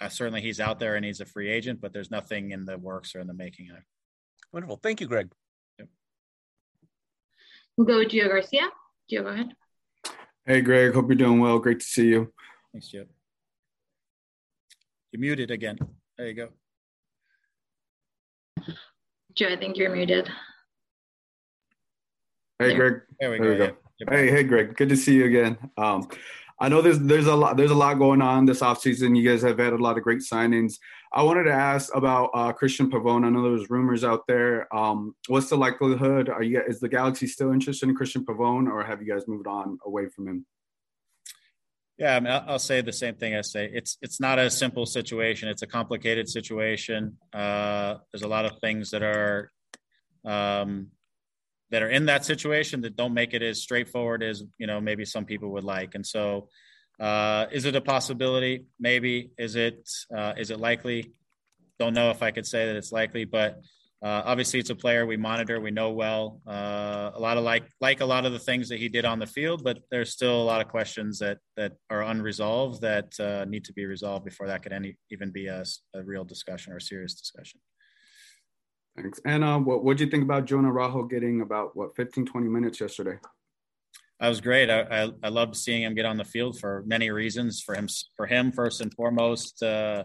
uh, 0.00 0.08
certainly 0.08 0.40
he's 0.40 0.60
out 0.60 0.78
there 0.78 0.96
and 0.96 1.04
he's 1.04 1.20
a 1.20 1.26
free 1.26 1.50
agent, 1.50 1.80
but 1.80 1.92
there's 1.92 2.10
nothing 2.10 2.52
in 2.52 2.64
the 2.64 2.78
works 2.78 3.14
or 3.14 3.20
in 3.20 3.26
the 3.26 3.34
making. 3.34 3.70
Of. 3.70 3.78
Wonderful. 4.52 4.78
Thank 4.82 5.00
you, 5.00 5.06
Greg. 5.06 5.30
Yep. 5.78 5.88
We'll 7.76 7.86
go 7.86 7.98
with 7.98 8.08
Gio 8.08 8.28
Garcia. 8.28 8.68
Gio, 9.10 9.22
go 9.22 9.28
ahead. 9.28 9.52
Hey, 10.46 10.60
Greg. 10.60 10.94
Hope 10.94 11.08
you're 11.08 11.16
doing 11.16 11.40
well. 11.40 11.58
Great 11.58 11.80
to 11.80 11.86
see 11.86 12.08
you. 12.08 12.32
Thanks, 12.72 12.88
Chip. 12.88 13.10
You're 15.12 15.20
muted 15.20 15.50
again. 15.50 15.78
There 16.16 16.28
you 16.28 16.34
go. 16.34 16.48
Joe, 19.34 19.48
I 19.48 19.56
think 19.56 19.76
you're 19.76 19.94
muted. 19.94 20.28
Hey, 22.58 22.68
there. 22.68 22.76
Greg. 22.76 23.02
There 23.20 23.30
we 23.30 23.38
there 23.38 23.58
go. 23.58 23.76
We 23.98 24.06
go. 24.06 24.16
Hey, 24.16 24.30
hey, 24.30 24.42
Greg. 24.42 24.76
Good 24.76 24.88
to 24.88 24.96
see 24.96 25.14
you 25.14 25.26
again. 25.26 25.58
Um, 25.76 26.08
I 26.60 26.68
know 26.68 26.82
there's 26.82 26.98
there's 26.98 27.26
a 27.26 27.36
lot 27.36 27.56
there's 27.56 27.70
a 27.70 27.76
lot 27.76 27.94
going 27.94 28.20
on 28.20 28.44
this 28.44 28.60
offseason. 28.60 29.16
You 29.16 29.28
guys 29.28 29.42
have 29.42 29.58
had 29.58 29.72
a 29.72 29.76
lot 29.76 29.96
of 29.96 30.02
great 30.02 30.20
signings. 30.20 30.74
I 31.12 31.22
wanted 31.22 31.44
to 31.44 31.52
ask 31.52 31.94
about 31.94 32.30
uh, 32.34 32.52
Cristian 32.52 32.90
Pavón. 32.90 33.24
I 33.24 33.30
know 33.30 33.42
there 33.42 33.52
was 33.52 33.70
rumors 33.70 34.02
out 34.02 34.26
there. 34.26 34.72
Um, 34.74 35.14
what's 35.28 35.48
the 35.48 35.56
likelihood? 35.56 36.28
Are 36.28 36.42
you 36.42 36.60
is 36.66 36.80
the 36.80 36.88
Galaxy 36.88 37.28
still 37.28 37.52
interested 37.52 37.88
in 37.88 37.96
Cristian 37.96 38.24
Pavón, 38.24 38.68
or 38.68 38.84
have 38.84 39.00
you 39.00 39.12
guys 39.12 39.28
moved 39.28 39.46
on 39.46 39.78
away 39.86 40.08
from 40.08 40.26
him? 40.26 40.46
Yeah, 41.96 42.16
I 42.16 42.20
mean, 42.20 42.32
I'll 42.46 42.60
say 42.60 42.80
the 42.80 42.92
same 42.92 43.14
thing 43.14 43.34
I 43.34 43.40
say. 43.42 43.70
It's 43.72 43.96
it's 44.02 44.20
not 44.20 44.38
a 44.38 44.50
simple 44.50 44.86
situation. 44.86 45.48
It's 45.48 45.62
a 45.62 45.66
complicated 45.66 46.28
situation. 46.28 47.18
Uh, 47.32 47.96
there's 48.12 48.22
a 48.22 48.28
lot 48.28 48.44
of 48.44 48.58
things 48.60 48.90
that 48.90 49.02
are 49.02 49.52
um, 50.24 50.88
that 51.70 51.82
are 51.82 51.90
in 51.90 52.06
that 52.06 52.24
situation 52.24 52.80
that 52.82 52.96
don't 52.96 53.14
make 53.14 53.34
it 53.34 53.42
as 53.42 53.60
straightforward 53.60 54.22
as 54.22 54.42
you 54.58 54.66
know 54.66 54.80
maybe 54.80 55.04
some 55.04 55.24
people 55.24 55.50
would 55.50 55.64
like. 55.64 55.94
And 55.94 56.06
so, 56.06 56.48
uh, 57.00 57.46
is 57.52 57.64
it 57.64 57.76
a 57.76 57.80
possibility? 57.80 58.66
Maybe. 58.80 59.30
Is 59.38 59.56
it 59.56 59.88
uh, 60.14 60.34
is 60.36 60.50
it 60.50 60.60
likely? 60.60 61.12
Don't 61.78 61.94
know 61.94 62.10
if 62.10 62.22
I 62.22 62.30
could 62.30 62.46
say 62.46 62.66
that 62.66 62.76
it's 62.76 62.90
likely, 62.90 63.24
but 63.24 63.60
uh, 64.00 64.22
obviously 64.24 64.60
it's 64.60 64.70
a 64.70 64.76
player 64.76 65.06
we 65.06 65.16
monitor, 65.16 65.60
we 65.60 65.72
know 65.72 65.90
well. 65.90 66.40
Uh, 66.46 67.10
a 67.14 67.20
lot 67.20 67.36
of 67.36 67.42
like 67.42 67.64
like 67.80 68.00
a 68.00 68.04
lot 68.04 68.24
of 68.24 68.32
the 68.32 68.38
things 68.38 68.68
that 68.68 68.78
he 68.78 68.88
did 68.88 69.04
on 69.04 69.18
the 69.18 69.26
field, 69.26 69.64
but 69.64 69.80
there's 69.90 70.12
still 70.12 70.40
a 70.40 70.44
lot 70.44 70.60
of 70.60 70.68
questions 70.68 71.18
that 71.18 71.38
that 71.56 71.72
are 71.90 72.02
unresolved 72.02 72.80
that 72.82 73.12
uh, 73.18 73.44
need 73.46 73.64
to 73.64 73.72
be 73.72 73.86
resolved 73.86 74.24
before 74.24 74.46
that 74.46 74.62
could 74.62 74.72
any 74.72 74.96
even 75.10 75.32
be 75.32 75.48
a, 75.48 75.64
a 75.94 76.02
real 76.04 76.24
discussion 76.24 76.72
or 76.72 76.76
a 76.76 76.80
serious 76.80 77.14
discussion. 77.14 77.58
Thanks. 79.00 79.20
And 79.24 79.44
uh, 79.44 79.58
what 79.58 79.96
do 79.96 80.04
you 80.04 80.10
think 80.10 80.24
about 80.24 80.44
Julian 80.44 80.66
Araujo 80.66 81.04
getting 81.04 81.40
about 81.40 81.76
what 81.76 81.94
15, 81.94 82.26
20 82.26 82.48
minutes 82.48 82.80
yesterday? 82.80 83.18
That 84.18 84.28
was 84.28 84.40
great. 84.40 84.70
I, 84.70 84.80
I, 84.80 85.10
I 85.22 85.28
loved 85.28 85.54
seeing 85.54 85.82
him 85.82 85.94
get 85.94 86.04
on 86.04 86.16
the 86.16 86.24
field 86.24 86.58
for 86.58 86.82
many 86.86 87.10
reasons. 87.10 87.62
For 87.62 87.76
him, 87.76 87.88
for 88.16 88.26
him 88.26 88.50
first 88.50 88.80
and 88.80 88.92
foremost, 88.92 89.62
uh, 89.62 90.04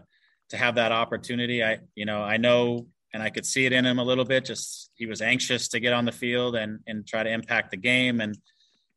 to 0.49 0.57
have 0.57 0.75
that 0.75 0.91
opportunity. 0.91 1.63
I 1.63 1.79
you 1.95 2.05
know 2.05 2.21
I 2.21 2.37
know 2.37 2.87
and 3.13 3.23
I 3.23 3.29
could 3.29 3.45
see 3.45 3.65
it 3.65 3.73
in 3.73 3.85
him 3.85 3.97
a 3.97 4.03
little 4.03 4.25
bit. 4.25 4.45
Just 4.45 4.91
he 4.93 5.07
was 5.07 5.21
anxious 5.21 5.67
to 5.69 5.79
get 5.79 5.93
on 5.93 6.05
the 6.05 6.11
field 6.11 6.55
and 6.55 6.79
and 6.85 7.07
try 7.07 7.23
to 7.23 7.31
impact 7.31 7.71
the 7.71 7.77
game 7.77 8.21
and 8.21 8.37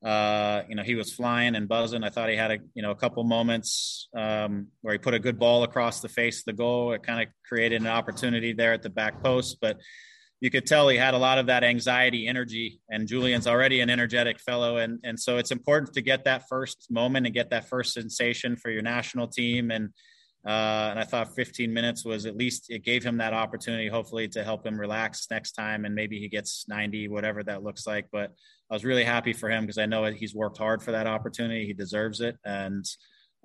uh, 0.04 0.62
you 0.68 0.74
know, 0.74 0.82
he 0.82 0.94
was 0.94 1.12
flying 1.12 1.54
and 1.54 1.68
buzzing. 1.68 2.04
I 2.04 2.10
thought 2.10 2.28
he 2.28 2.36
had 2.36 2.50
a, 2.50 2.58
you 2.74 2.82
know, 2.82 2.90
a 2.90 2.94
couple 2.96 3.24
moments 3.24 4.08
um, 4.16 4.68
where 4.82 4.92
he 4.92 4.98
put 4.98 5.14
a 5.14 5.18
good 5.18 5.38
ball 5.38 5.62
across 5.64 6.00
the 6.00 6.08
face 6.08 6.40
of 6.40 6.44
the 6.46 6.52
goal. 6.52 6.92
It 6.92 7.02
kind 7.02 7.22
of 7.22 7.28
created 7.48 7.80
an 7.80 7.88
opportunity 7.88 8.52
there 8.52 8.72
at 8.72 8.82
the 8.82 8.90
back 8.90 9.22
post, 9.22 9.58
but 9.60 9.80
you 10.40 10.50
could 10.50 10.66
tell 10.66 10.88
he 10.88 10.98
had 10.98 11.14
a 11.14 11.18
lot 11.18 11.38
of 11.38 11.46
that 11.46 11.64
anxiety 11.64 12.28
energy 12.28 12.80
and 12.90 13.08
Julian's 13.08 13.46
already 13.46 13.80
an 13.80 13.88
energetic 13.88 14.38
fellow. 14.38 14.76
And, 14.76 15.00
and 15.02 15.18
so 15.18 15.38
it's 15.38 15.50
important 15.50 15.94
to 15.94 16.02
get 16.02 16.24
that 16.24 16.46
first 16.48 16.88
moment 16.90 17.26
and 17.26 17.34
get 17.34 17.50
that 17.50 17.68
first 17.68 17.94
sensation 17.94 18.56
for 18.56 18.70
your 18.70 18.82
national 18.82 19.28
team. 19.28 19.70
And, 19.70 19.90
uh, 20.46 20.88
and 20.90 21.00
I 21.00 21.04
thought 21.04 21.34
15 21.34 21.72
minutes 21.72 22.04
was 22.04 22.24
at 22.24 22.36
least 22.36 22.70
it 22.70 22.84
gave 22.84 23.02
him 23.02 23.16
that 23.16 23.32
opportunity, 23.32 23.88
hopefully, 23.88 24.28
to 24.28 24.44
help 24.44 24.64
him 24.64 24.78
relax 24.78 25.26
next 25.28 25.52
time, 25.52 25.84
and 25.84 25.92
maybe 25.92 26.20
he 26.20 26.28
gets 26.28 26.66
90, 26.68 27.08
whatever 27.08 27.42
that 27.42 27.64
looks 27.64 27.84
like. 27.84 28.06
But 28.12 28.32
I 28.70 28.74
was 28.74 28.84
really 28.84 29.02
happy 29.02 29.32
for 29.32 29.50
him 29.50 29.64
because 29.64 29.78
I 29.78 29.86
know 29.86 30.04
he's 30.04 30.36
worked 30.36 30.58
hard 30.58 30.84
for 30.84 30.92
that 30.92 31.08
opportunity. 31.08 31.66
He 31.66 31.72
deserves 31.72 32.20
it, 32.20 32.36
and 32.44 32.84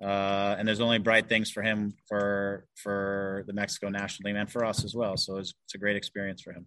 uh, 0.00 0.54
and 0.58 0.66
there's 0.66 0.80
only 0.80 0.98
bright 0.98 1.28
things 1.28 1.50
for 1.50 1.62
him 1.62 1.92
for 2.08 2.66
for 2.76 3.42
the 3.48 3.52
Mexico 3.52 3.88
national 3.88 4.28
team 4.28 4.36
and 4.36 4.50
for 4.50 4.64
us 4.64 4.84
as 4.84 4.94
well. 4.94 5.16
So 5.16 5.38
it's, 5.38 5.54
it's 5.64 5.74
a 5.74 5.78
great 5.78 5.96
experience 5.96 6.40
for 6.40 6.52
him. 6.52 6.66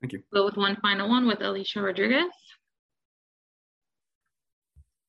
Thank 0.00 0.14
you. 0.14 0.22
Go 0.32 0.46
with 0.46 0.56
one 0.56 0.78
final 0.80 1.06
one 1.06 1.26
with 1.26 1.42
Alicia 1.42 1.82
Rodriguez. 1.82 2.32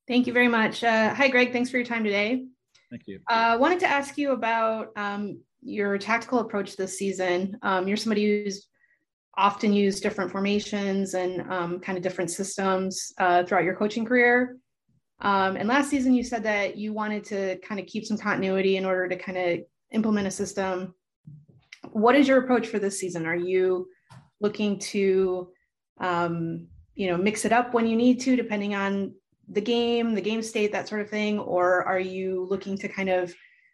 Thank 0.09 0.27
you 0.27 0.33
very 0.33 0.49
much. 0.49 0.83
Uh, 0.83 1.13
hi, 1.13 1.29
Greg. 1.29 1.53
Thanks 1.53 1.69
for 1.69 1.77
your 1.77 1.85
time 1.85 2.03
today. 2.03 2.47
Thank 2.91 3.07
you. 3.07 3.21
I 3.29 3.53
uh, 3.53 3.57
wanted 3.57 3.79
to 3.79 3.87
ask 3.87 4.17
you 4.17 4.31
about 4.31 4.89
um, 4.97 5.39
your 5.61 5.97
tactical 5.97 6.39
approach 6.39 6.75
this 6.75 6.97
season. 6.97 7.57
Um, 7.63 7.87
you're 7.87 7.97
somebody 7.97 8.43
who's 8.43 8.67
often 9.37 9.71
used 9.71 10.03
different 10.03 10.29
formations 10.29 11.13
and 11.13 11.49
um, 11.49 11.79
kind 11.79 11.97
of 11.97 12.03
different 12.03 12.29
systems 12.29 13.13
uh, 13.17 13.43
throughout 13.43 13.63
your 13.63 13.75
coaching 13.75 14.05
career. 14.05 14.57
Um, 15.21 15.55
and 15.55 15.69
last 15.69 15.89
season, 15.89 16.13
you 16.13 16.23
said 16.23 16.43
that 16.43 16.77
you 16.77 16.91
wanted 16.91 17.23
to 17.25 17.57
kind 17.59 17.79
of 17.79 17.87
keep 17.87 18.05
some 18.05 18.17
continuity 18.17 18.75
in 18.75 18.83
order 18.83 19.07
to 19.07 19.15
kind 19.15 19.37
of 19.37 19.59
implement 19.91 20.27
a 20.27 20.31
system. 20.31 20.93
What 21.93 22.15
is 22.15 22.27
your 22.27 22.39
approach 22.39 22.67
for 22.67 22.77
this 22.77 22.99
season? 22.99 23.25
Are 23.25 23.35
you 23.35 23.87
looking 24.41 24.79
to 24.79 25.49
um, 26.01 26.67
you 26.95 27.07
know, 27.07 27.17
mix 27.17 27.45
it 27.45 27.51
up 27.51 27.73
when 27.73 27.87
you 27.87 27.95
need 27.95 28.19
to, 28.21 28.35
depending 28.35 28.75
on 28.75 29.13
the 29.51 29.61
game, 29.61 30.13
the 30.15 30.21
game 30.21 30.41
state, 30.41 30.71
that 30.71 30.87
sort 30.87 31.01
of 31.01 31.09
thing, 31.09 31.39
or 31.39 31.83
are 31.83 31.99
you 31.99 32.47
looking 32.49 32.77
to 32.77 32.87
kind 32.87 33.09
of 33.09 33.33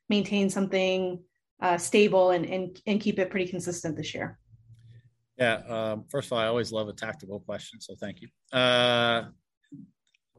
maintain 0.09 0.49
something 0.49 1.21
uh, 1.61 1.77
stable 1.77 2.31
and, 2.31 2.45
and 2.45 2.81
and 2.85 3.01
keep 3.01 3.19
it 3.19 3.29
pretty 3.29 3.47
consistent 3.47 3.95
this 3.95 4.13
year? 4.13 4.39
Yeah. 5.37 5.61
Um, 5.67 6.05
first 6.09 6.27
of 6.27 6.33
all, 6.33 6.39
I 6.39 6.47
always 6.47 6.71
love 6.71 6.87
a 6.87 6.93
tactical 6.93 7.39
question, 7.39 7.79
so 7.79 7.95
thank 7.95 8.21
you. 8.21 8.29
Uh, 8.51 9.25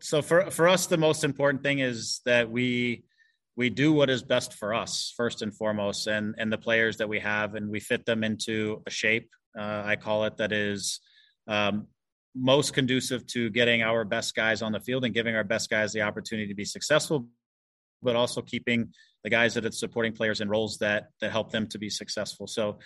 so 0.00 0.22
for 0.22 0.50
for 0.50 0.68
us, 0.68 0.86
the 0.86 0.96
most 0.96 1.24
important 1.24 1.62
thing 1.62 1.78
is 1.78 2.20
that 2.24 2.50
we 2.50 3.04
we 3.56 3.70
do 3.70 3.92
what 3.92 4.10
is 4.10 4.22
best 4.22 4.54
for 4.54 4.74
us 4.74 5.12
first 5.16 5.42
and 5.42 5.54
foremost, 5.54 6.06
and 6.08 6.34
and 6.38 6.52
the 6.52 6.58
players 6.58 6.96
that 6.96 7.08
we 7.08 7.20
have, 7.20 7.54
and 7.54 7.70
we 7.70 7.80
fit 7.80 8.04
them 8.06 8.24
into 8.24 8.82
a 8.86 8.90
shape. 8.90 9.30
Uh, 9.58 9.82
I 9.84 9.96
call 9.96 10.24
it 10.24 10.36
that 10.36 10.52
is 10.52 11.00
um, 11.46 11.86
most 12.38 12.74
conducive 12.74 13.26
to 13.26 13.50
getting 13.50 13.82
our 13.82 14.04
best 14.04 14.34
guys 14.34 14.62
on 14.62 14.72
the 14.72 14.80
field 14.80 15.04
and 15.04 15.12
giving 15.12 15.34
our 15.34 15.44
best 15.44 15.68
guys 15.70 15.92
the 15.92 16.02
opportunity 16.02 16.48
to 16.48 16.54
be 16.54 16.64
successful, 16.64 17.26
but 18.02 18.16
also 18.16 18.40
keeping 18.42 18.92
the 19.24 19.30
guys 19.30 19.54
that 19.54 19.64
are 19.64 19.72
supporting 19.72 20.12
players 20.12 20.40
in 20.40 20.48
roles 20.48 20.78
that 20.78 21.08
that 21.20 21.32
help 21.32 21.50
them 21.50 21.66
to 21.68 21.78
be 21.78 21.90
successful. 21.90 22.46
So 22.46 22.78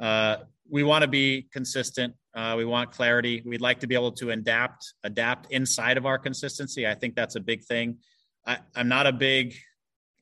uh, 0.00 0.36
we 0.68 0.82
want 0.82 1.02
to 1.02 1.08
be 1.08 1.48
consistent. 1.52 2.14
Uh, 2.34 2.54
we 2.56 2.64
want 2.64 2.92
clarity. 2.92 3.42
We'd 3.44 3.60
like 3.60 3.80
to 3.80 3.86
be 3.86 3.94
able 3.94 4.12
to 4.12 4.30
adapt, 4.30 4.94
adapt 5.04 5.50
inside 5.52 5.98
of 5.98 6.06
our 6.06 6.18
consistency. 6.18 6.86
I 6.86 6.94
think 6.94 7.16
that's 7.16 7.36
a 7.36 7.40
big 7.40 7.64
thing. 7.64 7.98
I, 8.46 8.58
I'm 8.74 8.88
not 8.88 9.06
a 9.06 9.12
big. 9.12 9.56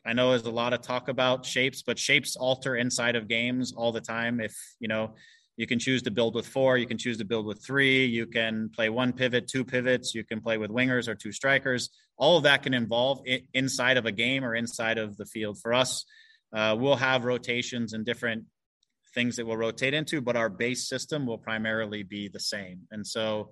I 0.05 0.15
know 0.15 0.31
there's 0.31 0.47
a 0.47 0.51
lot 0.51 0.73
of 0.73 0.81
talk 0.81 1.09
about 1.09 1.45
shapes, 1.45 1.83
but 1.83 1.99
shapes 1.99 2.35
alter 2.35 2.77
inside 2.77 3.15
of 3.15 3.29
games 3.29 3.75
all 3.77 3.93
the 3.93 4.01
time. 4.01 4.41
If 4.41 4.57
you 4.81 4.89
know, 4.89 5.15
you 5.59 5.67
can 5.67 5.81
choose 5.81 6.03
to 6.03 6.11
build 6.13 6.37
with 6.37 6.47
four, 6.47 6.79
you 6.79 6.87
can 6.87 6.97
choose 6.97 7.19
to 7.19 7.25
build 7.25 7.45
with 7.45 7.61
three, 7.65 8.07
you 8.07 8.27
can 8.27 8.71
play 8.71 8.89
one 8.89 9.13
pivot, 9.13 9.49
two 9.49 9.65
pivots, 9.65 10.15
you 10.15 10.23
can 10.23 10.41
play 10.41 10.57
with 10.57 10.71
wingers 10.71 11.09
or 11.09 11.17
two 11.17 11.33
strikers. 11.33 11.91
All 12.17 12.37
of 12.37 12.45
that 12.45 12.63
can 12.63 12.75
involve 12.75 13.21
inside 13.53 13.97
of 13.97 14.07
a 14.07 14.13
game 14.13 14.45
or 14.45 14.55
inside 14.55 14.99
of 14.99 15.17
the 15.17 15.27
field. 15.27 15.61
For 15.61 15.75
us, 15.75 16.05
uh, 16.55 16.77
we'll 16.79 16.95
have 16.95 17.25
rotations 17.25 17.93
and 17.93 18.07
different 18.07 18.45
things 19.15 19.35
that 19.35 19.47
we'll 19.47 19.57
rotate 19.57 19.95
into, 19.95 20.21
but 20.21 20.37
our 20.37 20.49
base 20.49 20.89
system 20.89 21.27
will 21.27 21.39
primarily 21.39 22.05
be 22.05 22.29
the 22.29 22.39
same. 22.39 22.83
And 22.93 23.05
so 23.05 23.51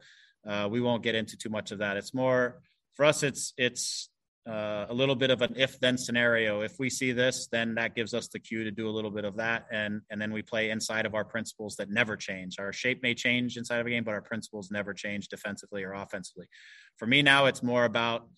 uh, 0.48 0.68
we 0.70 0.80
won't 0.80 1.02
get 1.02 1.16
into 1.16 1.36
too 1.36 1.50
much 1.50 1.72
of 1.72 1.78
that. 1.80 1.96
It's 1.96 2.14
more 2.14 2.60
for 2.94 3.04
us. 3.04 3.24
It's 3.24 3.52
it's 3.56 4.10
uh, 4.46 4.86
a 4.88 4.94
little 4.94 5.16
bit 5.16 5.30
of 5.30 5.42
an 5.42 5.54
if 5.56 5.78
then 5.80 5.98
scenario. 5.98 6.60
If 6.60 6.78
we 6.78 6.88
see 6.88 7.12
this, 7.12 7.48
then 7.50 7.74
that 7.74 7.94
gives 7.94 8.14
us 8.14 8.28
the 8.28 8.38
cue 8.38 8.64
to 8.64 8.70
do 8.70 8.88
a 8.88 8.90
little 8.90 9.10
bit 9.10 9.24
of 9.24 9.36
that, 9.36 9.66
and 9.72 10.00
and 10.10 10.20
then 10.20 10.32
we 10.32 10.42
play 10.42 10.70
inside 10.70 11.06
of 11.06 11.14
our 11.14 11.24
principles 11.24 11.76
that 11.76 11.90
never 11.90 12.16
change. 12.16 12.58
Our 12.58 12.72
shape 12.72 13.02
may 13.02 13.14
change 13.14 13.56
inside 13.56 13.80
of 13.80 13.86
a 13.86 13.90
game, 13.90 14.04
but 14.04 14.14
our 14.14 14.22
principles 14.22 14.70
never 14.70 14.94
change 14.94 15.28
defensively 15.28 15.82
or 15.82 15.94
offensively. 15.94 16.46
For 16.96 17.06
me 17.06 17.22
now, 17.22 17.46
it's 17.46 17.62
more 17.62 17.84
about 17.84 18.28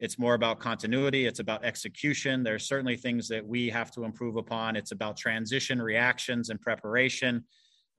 it's 0.00 0.18
more 0.18 0.34
about 0.34 0.60
continuity. 0.60 1.26
It's 1.26 1.40
about 1.40 1.64
execution. 1.64 2.42
There's 2.42 2.66
certainly 2.66 2.96
things 2.96 3.28
that 3.28 3.46
we 3.46 3.68
have 3.70 3.90
to 3.92 4.04
improve 4.04 4.36
upon. 4.36 4.76
It's 4.76 4.92
about 4.92 5.16
transition, 5.16 5.82
reactions, 5.82 6.50
and 6.50 6.60
preparation. 6.60 7.44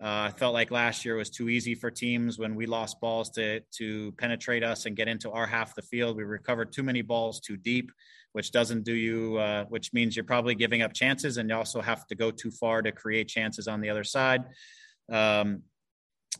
Uh, 0.01 0.31
I 0.31 0.33
felt 0.37 0.53
like 0.53 0.71
last 0.71 1.03
year 1.03 1.17
was 1.17 1.29
too 1.29 1.49
easy 1.49 1.75
for 1.75 1.91
teams 1.91 2.39
when 2.39 2.55
we 2.55 2.65
lost 2.65 3.01
balls 3.01 3.29
to 3.31 3.59
to 3.77 4.13
penetrate 4.13 4.63
us 4.63 4.85
and 4.85 4.95
get 4.95 5.09
into 5.09 5.29
our 5.31 5.45
half 5.45 5.75
the 5.75 5.81
field. 5.81 6.15
We 6.15 6.23
recovered 6.23 6.71
too 6.71 6.83
many 6.83 7.01
balls 7.01 7.41
too 7.41 7.57
deep, 7.57 7.91
which 8.31 8.51
doesn't 8.51 8.85
do 8.85 8.93
you. 8.93 9.37
Uh, 9.37 9.65
which 9.65 9.91
means 9.91 10.15
you're 10.15 10.23
probably 10.23 10.55
giving 10.55 10.81
up 10.81 10.93
chances, 10.93 11.35
and 11.35 11.49
you 11.49 11.55
also 11.55 11.81
have 11.81 12.07
to 12.07 12.15
go 12.15 12.31
too 12.31 12.49
far 12.49 12.81
to 12.81 12.93
create 12.93 13.27
chances 13.27 13.67
on 13.67 13.81
the 13.81 13.89
other 13.89 14.05
side. 14.05 14.45
Um, 15.11 15.63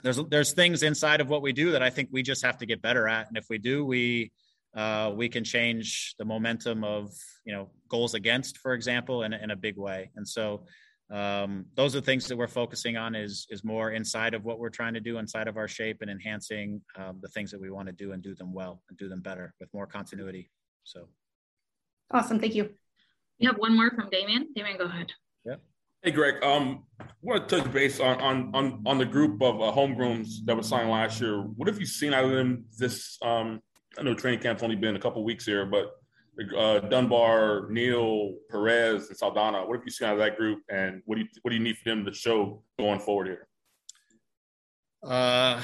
there's 0.03 0.23
there's 0.29 0.53
things 0.53 0.81
inside 0.81 1.19
of 1.19 1.27
what 1.27 1.41
we 1.41 1.51
do 1.51 1.71
that 1.71 1.83
I 1.83 1.89
think 1.89 2.09
we 2.13 2.23
just 2.23 2.45
have 2.45 2.59
to 2.59 2.65
get 2.65 2.81
better 2.81 3.09
at, 3.09 3.27
and 3.27 3.35
if 3.37 3.47
we 3.49 3.57
do, 3.57 3.83
we 3.83 4.31
uh, 4.73 5.11
we 5.13 5.27
can 5.27 5.43
change 5.43 6.15
the 6.17 6.25
momentum 6.25 6.85
of 6.85 7.11
you 7.45 7.53
know 7.53 7.71
goals 7.89 8.13
against, 8.13 8.57
for 8.59 8.73
example, 8.73 9.23
in, 9.23 9.33
in 9.33 9.51
a 9.51 9.55
big 9.55 9.77
way. 9.77 10.11
And 10.15 10.25
so 10.25 10.65
um, 11.11 11.65
those 11.75 11.95
are 11.95 12.01
things 12.01 12.27
that 12.27 12.37
we're 12.37 12.47
focusing 12.47 12.95
on 12.95 13.15
is 13.15 13.47
is 13.49 13.63
more 13.63 13.91
inside 13.91 14.33
of 14.35 14.45
what 14.45 14.59
we're 14.59 14.69
trying 14.69 14.93
to 14.93 14.99
do 14.99 15.17
inside 15.17 15.47
of 15.47 15.57
our 15.57 15.67
shape 15.67 15.97
and 16.01 16.09
enhancing 16.09 16.81
um, 16.97 17.17
the 17.21 17.27
things 17.29 17.49
that 17.51 17.59
we 17.59 17.71
want 17.71 17.87
to 17.87 17.93
do 17.93 18.11
and 18.11 18.21
do 18.21 18.35
them 18.35 18.53
well 18.53 18.83
and 18.89 18.97
do 18.97 19.09
them 19.09 19.21
better 19.21 19.53
with 19.59 19.73
more 19.73 19.87
continuity. 19.87 20.51
So 20.83 21.07
awesome, 22.11 22.39
thank 22.39 22.53
you. 22.53 22.69
We 23.39 23.47
have 23.47 23.57
one 23.57 23.75
more 23.75 23.89
from 23.89 24.09
Damian. 24.11 24.49
Damian, 24.55 24.77
go 24.77 24.85
ahead. 24.85 25.11
Yeah. 25.45 25.55
Hey 26.03 26.11
Greg, 26.11 26.43
um, 26.43 26.83
I 26.99 27.05
want 27.21 27.49
to 27.49 27.59
touch 27.59 27.73
base 27.73 27.99
on 27.99 28.21
on 28.21 28.51
on, 28.53 28.83
on 28.85 28.97
the 28.99 29.05
group 29.05 29.41
of 29.41 29.55
uh, 29.61 29.71
homegrowns 29.75 30.45
that 30.45 30.55
was 30.55 30.67
signed 30.67 30.91
last 30.91 31.19
year. 31.21 31.41
What 31.41 31.67
have 31.67 31.79
you 31.79 31.87
seen 31.87 32.13
out 32.13 32.25
of 32.25 32.31
them 32.31 32.65
this 32.77 33.17
um, 33.23 33.61
I 33.97 34.03
know 34.03 34.13
training 34.13 34.41
camp's 34.41 34.61
only 34.61 34.75
been 34.75 34.95
a 34.95 34.99
couple 34.99 35.23
weeks 35.23 35.45
here, 35.45 35.65
but 35.65 35.91
uh, 36.57 36.79
Dunbar, 36.79 37.67
Neal, 37.69 38.35
Perez, 38.49 39.09
and 39.09 39.17
Saldana. 39.17 39.65
What 39.65 39.77
have 39.77 39.85
you 39.85 39.91
seen 39.91 40.07
out 40.07 40.13
of 40.13 40.19
that 40.19 40.37
group, 40.37 40.59
and 40.69 41.01
what 41.05 41.15
do 41.15 41.21
you 41.21 41.27
what 41.41 41.51
do 41.51 41.57
you 41.57 41.63
need 41.63 41.77
for 41.77 41.89
them 41.89 42.05
to 42.05 42.13
show 42.13 42.63
going 42.77 42.99
forward 42.99 43.27
here? 43.27 43.47
Uh, 45.03 45.61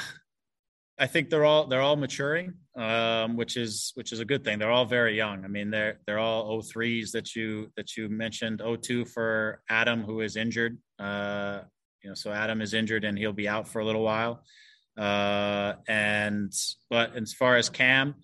I 0.97 1.07
think 1.07 1.29
they're 1.29 1.45
all 1.45 1.67
they're 1.67 1.81
all 1.81 1.97
maturing, 1.97 2.53
um, 2.77 3.35
which 3.35 3.57
is 3.57 3.91
which 3.95 4.13
is 4.13 4.19
a 4.19 4.25
good 4.25 4.43
thing. 4.43 4.59
They're 4.59 4.71
all 4.71 4.85
very 4.85 5.15
young. 5.17 5.43
I 5.43 5.47
mean, 5.47 5.69
they're 5.69 5.99
they're 6.07 6.19
all 6.19 6.61
03s 6.61 7.11
that 7.11 7.35
you 7.35 7.71
that 7.75 7.97
you 7.97 8.07
mentioned. 8.07 8.61
02 8.81 9.05
for 9.05 9.61
Adam, 9.69 10.03
who 10.03 10.21
is 10.21 10.37
injured. 10.37 10.77
Uh, 10.97 11.61
you 12.01 12.09
know, 12.09 12.15
so 12.15 12.31
Adam 12.31 12.61
is 12.61 12.73
injured 12.73 13.03
and 13.03 13.17
he'll 13.17 13.33
be 13.33 13.47
out 13.47 13.67
for 13.67 13.79
a 13.79 13.85
little 13.85 14.03
while. 14.03 14.43
Uh, 14.97 15.73
and 15.87 16.53
but 16.89 17.15
as 17.17 17.33
far 17.33 17.57
as 17.57 17.69
Cam, 17.69 18.15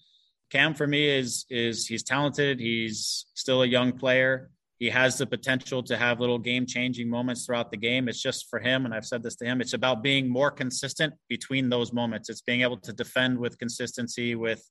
Cam 0.51 0.73
for 0.73 0.85
me 0.85 1.07
is 1.07 1.45
is 1.49 1.87
he's 1.87 2.03
talented. 2.03 2.59
He's 2.59 3.25
still 3.35 3.61
a 3.61 3.67
young 3.67 3.93
player. 3.93 4.51
He 4.79 4.89
has 4.89 5.17
the 5.17 5.27
potential 5.27 5.83
to 5.83 5.95
have 5.95 6.19
little 6.19 6.39
game 6.39 6.65
changing 6.65 7.07
moments 7.09 7.45
throughout 7.45 7.71
the 7.71 7.77
game. 7.77 8.09
It's 8.09 8.21
just 8.21 8.49
for 8.49 8.59
him, 8.59 8.85
and 8.85 8.93
I've 8.93 9.05
said 9.05 9.21
this 9.23 9.35
to 9.37 9.45
him. 9.45 9.61
It's 9.61 9.73
about 9.73 10.01
being 10.01 10.27
more 10.27 10.51
consistent 10.51 11.13
between 11.29 11.69
those 11.69 11.93
moments. 11.93 12.29
It's 12.29 12.41
being 12.41 12.61
able 12.61 12.77
to 12.77 12.91
defend 12.91 13.37
with 13.37 13.59
consistency, 13.59 14.35
with 14.35 14.67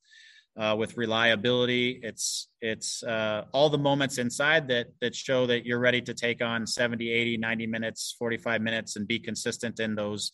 uh, 0.58 0.74
with 0.78 0.96
reliability. 0.96 2.00
It's 2.02 2.48
it's 2.60 3.02
uh, 3.02 3.44
all 3.52 3.70
the 3.70 3.78
moments 3.78 4.18
inside 4.18 4.68
that 4.68 4.88
that 5.00 5.14
show 5.14 5.46
that 5.46 5.64
you're 5.64 5.78
ready 5.78 6.02
to 6.02 6.12
take 6.12 6.42
on 6.42 6.66
70, 6.66 7.08
80, 7.08 7.36
90 7.38 7.66
minutes, 7.68 8.16
45 8.18 8.60
minutes, 8.60 8.96
and 8.96 9.06
be 9.06 9.18
consistent 9.18 9.80
in 9.80 9.94
those 9.94 10.32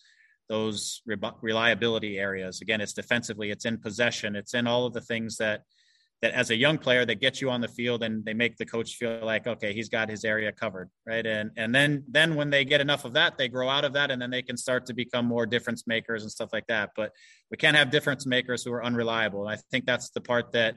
those 0.48 1.02
re- 1.06 1.16
reliability 1.42 2.18
areas. 2.18 2.60
Again, 2.60 2.80
it's 2.80 2.92
defensively, 2.92 3.50
it's 3.50 3.64
in 3.64 3.78
possession, 3.78 4.36
it's 4.36 4.54
in 4.54 4.66
all 4.66 4.86
of 4.86 4.92
the 4.92 5.00
things 5.00 5.36
that 5.38 5.62
that 6.22 6.32
as 6.32 6.50
a 6.50 6.56
young 6.56 6.78
player 6.78 7.04
that 7.04 7.20
get 7.20 7.40
you 7.40 7.50
on 7.50 7.60
the 7.60 7.68
field 7.68 8.02
and 8.02 8.24
they 8.24 8.32
make 8.32 8.56
the 8.56 8.64
coach 8.64 8.94
feel 8.94 9.20
like 9.22 9.46
okay 9.46 9.72
he's 9.74 9.88
got 9.88 10.08
his 10.08 10.24
area 10.24 10.50
covered 10.50 10.88
right? 11.06 11.26
And 11.26 11.50
and 11.56 11.74
then 11.74 12.04
then 12.08 12.34
when 12.34 12.50
they 12.50 12.64
get 12.64 12.80
enough 12.80 13.04
of 13.04 13.12
that 13.14 13.36
they 13.36 13.48
grow 13.48 13.68
out 13.68 13.84
of 13.84 13.92
that 13.94 14.10
and 14.10 14.20
then 14.20 14.30
they 14.30 14.42
can 14.42 14.56
start 14.56 14.86
to 14.86 14.94
become 14.94 15.26
more 15.26 15.46
difference 15.46 15.86
makers 15.86 16.22
and 16.22 16.32
stuff 16.32 16.50
like 16.52 16.66
that. 16.68 16.90
But 16.96 17.12
we 17.50 17.56
can't 17.56 17.76
have 17.76 17.90
difference 17.90 18.26
makers 18.26 18.64
who 18.64 18.72
are 18.72 18.84
unreliable. 18.84 19.46
And 19.46 19.50
i 19.50 19.60
think 19.70 19.84
that's 19.84 20.10
the 20.10 20.20
part 20.20 20.52
that 20.52 20.76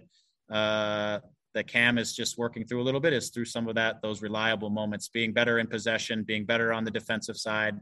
uh 0.51 1.19
that 1.55 1.67
cam 1.67 1.97
is 1.97 2.13
just 2.13 2.38
working 2.38 2.65
through 2.65 2.82
a 2.82 2.84
little 2.84 2.99
bit 2.99 3.13
is 3.13 3.29
through 3.29 3.45
some 3.45 3.67
of 3.67 3.75
that 3.75 4.01
those 4.01 4.21
reliable 4.21 4.69
moments 4.69 5.08
being 5.10 5.34
better 5.34 5.60
in 5.60 5.67
possession 5.67 6.23
being 6.23 6.45
better 6.45 6.73
on 6.73 6.84
the 6.84 6.91
defensive 6.91 7.38
side 7.38 7.79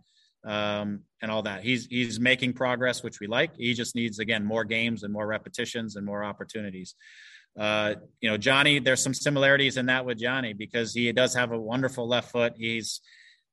um, 0.47 1.01
and 1.21 1.29
all 1.29 1.43
that. 1.43 1.63
He's 1.63 1.85
he's 1.87 2.19
making 2.19 2.53
progress, 2.53 3.03
which 3.03 3.19
we 3.19 3.27
like. 3.27 3.51
He 3.57 3.73
just 3.73 3.95
needs 3.95 4.19
again 4.19 4.45
more 4.45 4.63
games 4.63 5.03
and 5.03 5.13
more 5.13 5.27
repetitions 5.27 5.95
and 5.95 6.05
more 6.05 6.23
opportunities. 6.23 6.95
Uh, 7.59 7.95
you 8.21 8.29
know, 8.29 8.37
Johnny, 8.37 8.79
there's 8.79 9.01
some 9.01 9.13
similarities 9.13 9.77
in 9.77 9.87
that 9.87 10.05
with 10.05 10.19
Johnny 10.19 10.53
because 10.53 10.93
he 10.93 11.11
does 11.11 11.33
have 11.35 11.51
a 11.51 11.59
wonderful 11.59 12.07
left 12.07 12.31
foot. 12.31 12.53
He's 12.55 13.01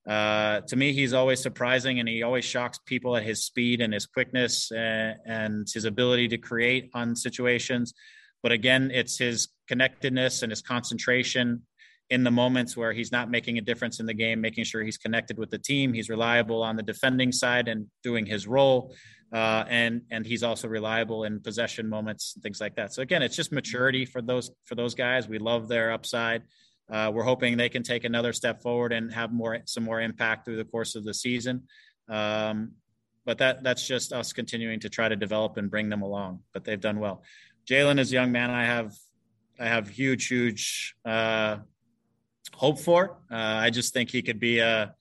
uh, 0.09 0.61
to 0.61 0.76
me, 0.76 0.92
he's 0.92 1.14
always 1.14 1.40
surprising 1.40 1.98
and 1.98 2.09
he 2.09 2.22
always 2.22 2.44
shocks 2.44 2.78
people 2.85 3.16
at 3.16 3.22
his 3.22 3.44
speed 3.44 3.80
and 3.80 3.92
his 3.94 4.07
quickness 4.07 4.70
and, 4.70 5.16
and 5.26 5.66
his 5.72 5.87
ability 5.87 6.28
to 6.28 6.38
create 6.38 6.90
on 6.94 7.16
situations. 7.16 7.94
But 8.42 8.52
again, 8.52 8.90
it's 8.92 9.18
his 9.18 9.48
connectedness 9.66 10.42
and 10.42 10.52
his 10.52 10.61
concentration 10.61 11.62
in 12.10 12.22
the 12.22 12.30
moments 12.30 12.76
where 12.76 12.92
he's 12.92 13.10
not 13.10 13.30
making 13.30 13.58
a 13.58 13.60
difference 13.60 13.98
in 13.98 14.06
the 14.06 14.14
game, 14.14 14.40
making 14.40 14.64
sure 14.64 14.82
he's 14.82 14.98
connected 14.98 15.38
with 15.38 15.50
the 15.50 15.58
team. 15.58 15.92
He's 15.92 16.08
reliable 16.08 16.62
on 16.62 16.76
the 16.76 16.82
defending 16.82 17.32
side 17.32 17.68
and 17.68 17.86
doing 18.02 18.26
his 18.26 18.46
role. 18.46 18.94
Uh, 19.32 19.64
and 19.68 20.02
and 20.10 20.24
he's 20.24 20.42
also 20.42 20.68
reliable 20.68 21.24
in 21.24 21.40
possession 21.40 21.88
moments 21.88 22.34
and 22.36 22.42
things 22.42 22.60
like 22.60 22.76
that. 22.76 22.92
So 22.92 23.02
again, 23.02 23.22
it's 23.22 23.34
just 23.34 23.50
maturity 23.52 24.04
for 24.04 24.22
those 24.22 24.50
for 24.64 24.74
those 24.74 24.94
guys. 24.94 25.28
We 25.28 25.38
love 25.38 25.66
their 25.66 25.92
upside. 25.92 26.42
Uh, 26.90 27.10
we're 27.12 27.24
hoping 27.24 27.56
they 27.56 27.70
can 27.70 27.82
take 27.82 28.04
another 28.04 28.32
step 28.32 28.62
forward 28.62 28.92
and 28.92 29.12
have 29.12 29.32
more 29.32 29.58
some 29.64 29.82
more 29.82 30.00
impact 30.00 30.44
through 30.44 30.56
the 30.56 30.64
course 30.64 30.94
of 30.94 31.04
the 31.04 31.14
season. 31.14 31.62
Um, 32.08 32.72
but 33.24 33.38
that 33.38 33.64
that's 33.64 33.86
just 33.86 34.12
us 34.12 34.32
continuing 34.32 34.80
to 34.80 34.88
try 34.88 35.08
to 35.08 35.16
develop 35.16 35.56
and 35.56 35.70
bring 35.70 35.88
them 35.88 36.02
along. 36.02 36.40
But 36.52 36.64
they've 36.64 36.80
done 36.80 37.00
well. 37.00 37.22
Jalen 37.68 37.98
is 37.98 38.12
a 38.12 38.14
young 38.14 38.30
man. 38.30 38.50
I 38.50 38.66
have 38.66 38.92
I 39.58 39.66
have 39.66 39.88
huge 39.88 40.28
huge 40.28 40.94
uh, 41.04 41.56
hope 42.56 42.78
for. 42.78 43.18
Uh, 43.30 43.36
I 43.36 43.70
just 43.70 43.92
think 43.92 44.10
he 44.10 44.22
could 44.22 44.40
be 44.40 44.58
a 44.58 44.94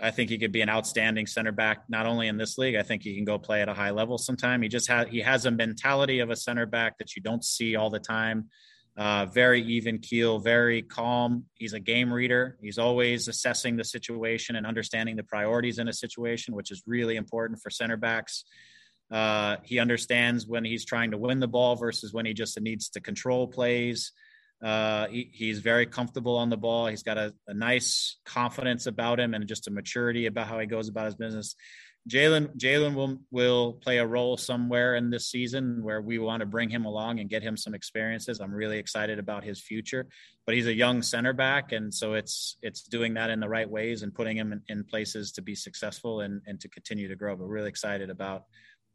I 0.00 0.12
think 0.12 0.30
he 0.30 0.38
could 0.38 0.52
be 0.52 0.60
an 0.60 0.68
outstanding 0.68 1.26
center 1.26 1.50
back, 1.50 1.84
not 1.88 2.06
only 2.06 2.28
in 2.28 2.36
this 2.36 2.56
league. 2.56 2.76
I 2.76 2.82
think 2.82 3.02
he 3.02 3.16
can 3.16 3.24
go 3.24 3.36
play 3.36 3.62
at 3.62 3.68
a 3.68 3.74
high 3.74 3.90
level 3.90 4.16
sometime. 4.16 4.62
He 4.62 4.68
just 4.68 4.86
has 4.88 5.08
he 5.08 5.20
has 5.20 5.44
a 5.46 5.50
mentality 5.50 6.20
of 6.20 6.30
a 6.30 6.36
center 6.36 6.66
back 6.66 6.98
that 6.98 7.16
you 7.16 7.22
don't 7.22 7.44
see 7.44 7.74
all 7.74 7.90
the 7.90 7.98
time. 7.98 8.48
Uh, 8.96 9.26
very 9.26 9.62
even 9.62 9.98
keel, 9.98 10.40
very 10.40 10.82
calm. 10.82 11.44
He's 11.54 11.72
a 11.72 11.80
game 11.80 12.12
reader. 12.12 12.58
He's 12.60 12.78
always 12.78 13.28
assessing 13.28 13.76
the 13.76 13.84
situation 13.84 14.56
and 14.56 14.66
understanding 14.66 15.14
the 15.14 15.22
priorities 15.22 15.78
in 15.78 15.86
a 15.86 15.92
situation, 15.92 16.54
which 16.54 16.72
is 16.72 16.82
really 16.86 17.16
important 17.16 17.60
for 17.60 17.70
center 17.70 17.96
backs. 17.96 18.44
Uh, 19.10 19.56
he 19.62 19.78
understands 19.78 20.46
when 20.46 20.64
he's 20.64 20.84
trying 20.84 21.12
to 21.12 21.18
win 21.18 21.38
the 21.38 21.48
ball 21.48 21.76
versus 21.76 22.12
when 22.12 22.26
he 22.26 22.34
just 22.34 22.60
needs 22.60 22.88
to 22.90 23.00
control 23.00 23.46
plays. 23.46 24.12
Uh, 24.62 25.06
he, 25.06 25.30
he's 25.32 25.60
very 25.60 25.86
comfortable 25.86 26.36
on 26.36 26.50
the 26.50 26.56
ball. 26.56 26.88
He's 26.88 27.04
got 27.04 27.16
a, 27.16 27.32
a, 27.46 27.54
nice 27.54 28.16
confidence 28.24 28.86
about 28.86 29.20
him 29.20 29.32
and 29.34 29.46
just 29.46 29.68
a 29.68 29.70
maturity 29.70 30.26
about 30.26 30.48
how 30.48 30.58
he 30.58 30.66
goes 30.66 30.88
about 30.88 31.06
his 31.06 31.14
business. 31.14 31.54
Jalen 32.08 32.56
Jalen 32.56 32.94
will 32.94 33.18
will 33.30 33.74
play 33.74 33.98
a 33.98 34.06
role 34.06 34.36
somewhere 34.36 34.94
in 34.96 35.10
this 35.10 35.26
season 35.30 35.82
where 35.82 36.00
we 36.00 36.18
want 36.18 36.40
to 36.40 36.46
bring 36.46 36.70
him 36.70 36.86
along 36.86 37.20
and 37.20 37.28
get 37.28 37.42
him 37.42 37.56
some 37.56 37.74
experiences. 37.74 38.40
I'm 38.40 38.52
really 38.52 38.78
excited 38.78 39.18
about 39.18 39.44
his 39.44 39.60
future, 39.60 40.06
but 40.46 40.54
he's 40.54 40.66
a 40.66 40.74
young 40.74 41.02
center 41.02 41.34
back, 41.34 41.72
and 41.72 41.92
so 41.92 42.14
it's 42.14 42.56
it's 42.62 42.82
doing 42.82 43.14
that 43.14 43.30
in 43.30 43.40
the 43.40 43.48
right 43.48 43.68
ways 43.68 44.02
and 44.02 44.14
putting 44.14 44.38
him 44.38 44.52
in, 44.52 44.62
in 44.68 44.84
places 44.84 45.32
to 45.32 45.42
be 45.42 45.54
successful 45.54 46.22
and 46.22 46.40
and 46.46 46.58
to 46.60 46.68
continue 46.68 47.08
to 47.08 47.16
grow. 47.16 47.36
But 47.36 47.44
really 47.44 47.68
excited 47.68 48.08
about 48.08 48.44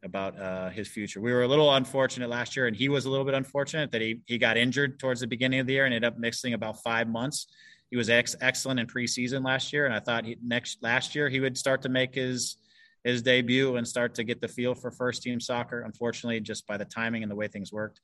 about 0.03 0.39
uh, 0.39 0.69
his 0.69 0.87
future. 0.87 1.21
We 1.21 1.31
were 1.31 1.43
a 1.43 1.47
little 1.47 1.73
unfortunate 1.73 2.29
last 2.29 2.55
year, 2.55 2.67
and 2.67 2.75
he 2.75 2.89
was 2.89 3.05
a 3.05 3.09
little 3.09 3.25
bit 3.25 3.33
unfortunate 3.33 3.91
that 3.91 4.01
he 4.01 4.21
he 4.25 4.37
got 4.37 4.57
injured 4.57 4.99
towards 4.99 5.21
the 5.21 5.27
beginning 5.27 5.59
of 5.59 5.67
the 5.67 5.73
year 5.73 5.85
and 5.85 5.93
ended 5.93 6.07
up 6.07 6.17
missing 6.17 6.53
about 6.53 6.81
five 6.83 7.07
months. 7.07 7.47
He 7.89 7.97
was 7.97 8.09
ex- 8.09 8.35
excellent 8.41 8.79
in 8.79 8.87
preseason 8.87 9.45
last 9.45 9.71
year, 9.71 9.85
and 9.85 9.93
I 9.93 9.99
thought 9.99 10.25
he, 10.25 10.37
next 10.43 10.81
last 10.81 11.15
year 11.15 11.29
he 11.29 11.39
would 11.39 11.57
start 11.57 11.81
to 11.83 11.89
make 11.89 12.15
his 12.15 12.57
his 13.03 13.21
debut 13.21 13.75
and 13.75 13.87
start 13.87 14.15
to 14.15 14.23
get 14.23 14.41
the 14.41 14.47
feel 14.47 14.73
for 14.73 14.91
first 14.91 15.23
team 15.23 15.39
soccer. 15.39 15.81
Unfortunately, 15.81 16.39
just 16.39 16.65
by 16.67 16.77
the 16.77 16.85
timing 16.85 17.23
and 17.23 17.31
the 17.31 17.35
way 17.35 17.47
things 17.47 17.71
worked, 17.71 17.99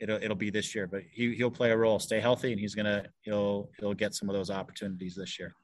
it'll 0.00 0.22
it'll 0.22 0.36
be 0.36 0.50
this 0.50 0.74
year. 0.74 0.86
But 0.86 1.02
he 1.12 1.34
he'll 1.34 1.50
play 1.50 1.70
a 1.70 1.76
role, 1.76 1.98
stay 1.98 2.20
healthy, 2.20 2.52
and 2.52 2.60
he's 2.60 2.74
gonna 2.74 3.04
he'll 3.22 3.70
he'll 3.78 3.94
get 3.94 4.14
some 4.14 4.28
of 4.28 4.34
those 4.34 4.50
opportunities 4.50 5.14
this 5.14 5.38
year. 5.38 5.54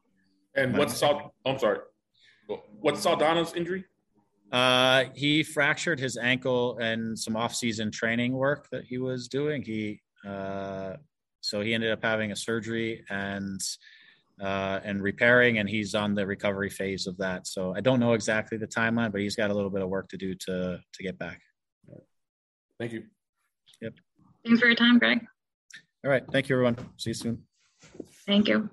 And 0.55 0.77
what's 0.77 0.97
Sal? 0.97 1.35
I'm 1.45 1.59
sorry. 1.59 1.81
What's 2.81 3.05
Saldana's 3.05 3.55
injury? 3.55 3.87
Uh, 4.55 5.07
he 5.15 5.43
fractured 5.43 5.99
his 5.99 6.17
ankle 6.17 6.79
and 6.79 7.19
some 7.19 7.35
off-season 7.35 7.91
training 7.91 8.33
work 8.33 8.69
that 8.71 8.85
he 8.85 8.99
was 8.99 9.27
doing. 9.27 9.63
He 9.63 10.01
uh, 10.25 10.93
so 11.41 11.61
he 11.61 11.75
ended 11.75 11.91
up 11.91 12.03
having 12.03 12.31
a 12.31 12.37
surgery 12.37 13.05
and 13.11 13.61
uh, 14.41 14.79
and 14.85 15.03
repairing, 15.03 15.59
and 15.59 15.69
he's 15.69 15.95
on 15.95 16.15
the 16.15 16.25
recovery 16.25 16.71
phase 16.71 17.09
of 17.09 17.17
that. 17.19 17.49
So 17.49 17.75
I 17.75 17.81
don't 17.81 17.99
know 17.99 18.13
exactly 18.13 18.57
the 18.57 18.67
timeline, 18.69 19.11
but 19.11 19.21
he's 19.21 19.37
got 19.37 19.51
a 19.51 19.55
little 19.55 19.71
bit 19.71 19.83
of 19.83 19.89
work 19.89 20.09
to 20.11 20.17
do 20.17 20.35
to 20.47 20.79
to 20.93 21.03
get 21.03 21.19
back. 21.19 21.41
Thank 22.79 22.93
you. 22.93 23.03
Yep. 23.81 23.95
Thanks 24.45 24.61
for 24.61 24.67
your 24.67 24.77
time, 24.77 24.99
Greg. 24.99 25.27
All 26.05 26.11
right. 26.11 26.25
Thank 26.31 26.49
you, 26.49 26.55
everyone. 26.55 26.77
See 26.97 27.11
you 27.11 27.15
soon. 27.15 27.43
Thank 28.27 28.49
you. 28.49 28.71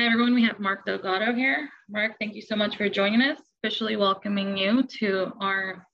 Hi, 0.00 0.06
everyone. 0.06 0.32
We 0.32 0.44
have 0.44 0.58
Mark 0.58 0.86
Delgado 0.86 1.34
here. 1.34 1.68
Mark, 1.90 2.12
thank 2.18 2.34
you 2.34 2.40
so 2.40 2.56
much 2.56 2.78
for 2.78 2.88
joining 2.88 3.20
us. 3.20 3.38
Officially 3.62 3.96
welcoming 3.96 4.56
you 4.56 4.82
to 4.98 5.30
our 5.42 5.86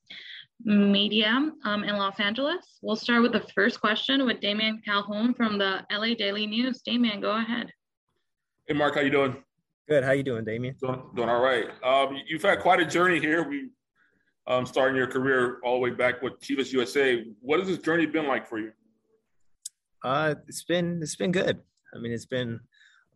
media 0.61 1.51
um, 1.65 1.83
in 1.83 1.97
Los 1.97 2.21
Angeles. 2.21 2.79
We'll 2.83 2.95
start 2.95 3.23
with 3.23 3.33
the 3.33 3.45
first 3.53 3.81
question 3.81 4.25
with 4.25 4.39
Damian 4.39 4.81
Calhoun 4.85 5.35
from 5.35 5.59
the 5.59 5.85
LA 5.91 6.15
Daily 6.15 6.47
News. 6.47 6.83
Damian, 6.83 7.21
go 7.21 7.33
ahead. 7.33 7.73
Hey, 8.69 8.75
Mark, 8.75 8.95
how 8.95 9.01
you 9.01 9.11
doing? 9.11 9.43
Good. 9.89 10.05
How 10.05 10.13
you 10.13 10.23
doing, 10.23 10.45
Damian? 10.45 10.77
Doing, 10.81 11.03
doing 11.17 11.29
all 11.29 11.43
right. 11.43 11.65
Um, 11.83 12.17
you've 12.29 12.43
had 12.43 12.61
quite 12.61 12.79
a 12.79 12.87
journey 12.87 13.19
here. 13.19 13.43
We 13.43 13.71
um, 14.47 14.67
starting 14.67 14.95
your 14.95 15.09
career 15.09 15.59
all 15.65 15.75
the 15.75 15.81
way 15.81 15.91
back 15.91 16.23
with 16.23 16.39
Chivas 16.39 16.73
USA. 16.73 17.25
What 17.41 17.59
has 17.59 17.69
this 17.69 17.79
journey 17.79 18.07
been 18.07 18.29
like 18.29 18.49
for 18.49 18.61
you? 18.61 18.71
Uh, 20.05 20.37
it's 20.47 20.63
been 20.63 21.01
it's 21.03 21.17
been 21.17 21.33
good. 21.33 21.59
I 21.93 21.99
mean, 21.99 22.13
it's 22.13 22.25
been 22.25 22.61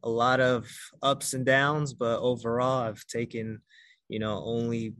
a 0.02 0.08
lot 0.08 0.40
of 0.40 0.70
ups 1.02 1.34
and 1.34 1.44
downs, 1.44 1.92
but 1.92 2.20
overall, 2.20 2.82
I've 2.82 3.06
taken, 3.06 3.60
you 4.08 4.18
know, 4.18 4.42
only 4.44 4.94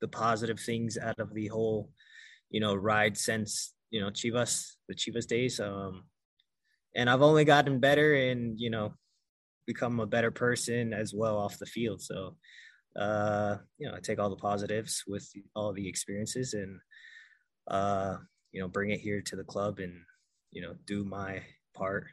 the 0.00 0.08
positive 0.08 0.60
things 0.60 0.98
out 0.98 1.20
of 1.20 1.32
the 1.32 1.46
whole, 1.48 1.90
you 2.50 2.60
know, 2.60 2.74
ride 2.74 3.16
since 3.16 3.74
you 3.90 4.00
know 4.00 4.10
Chivas, 4.10 4.72
the 4.88 4.94
Chivas 4.94 5.26
days. 5.26 5.60
Um, 5.60 6.04
and 6.94 7.08
I've 7.08 7.22
only 7.22 7.44
gotten 7.44 7.80
better 7.80 8.14
and 8.14 8.60
you 8.60 8.70
know, 8.70 8.94
become 9.66 10.00
a 10.00 10.06
better 10.06 10.30
person 10.30 10.92
as 10.92 11.14
well 11.14 11.38
off 11.38 11.58
the 11.58 11.66
field. 11.66 12.02
So, 12.02 12.36
uh, 12.96 13.56
you 13.78 13.88
know, 13.88 13.94
I 13.96 14.00
take 14.00 14.18
all 14.18 14.30
the 14.30 14.36
positives 14.36 15.04
with 15.06 15.30
all 15.54 15.72
the 15.72 15.88
experiences 15.88 16.54
and, 16.54 16.78
uh, 17.68 18.16
you 18.52 18.60
know, 18.60 18.68
bring 18.68 18.90
it 18.90 19.00
here 19.00 19.22
to 19.22 19.36
the 19.36 19.44
club 19.44 19.78
and 19.78 19.94
you 20.52 20.60
know, 20.60 20.74
do 20.86 21.04
my 21.04 21.42
part 21.74 22.06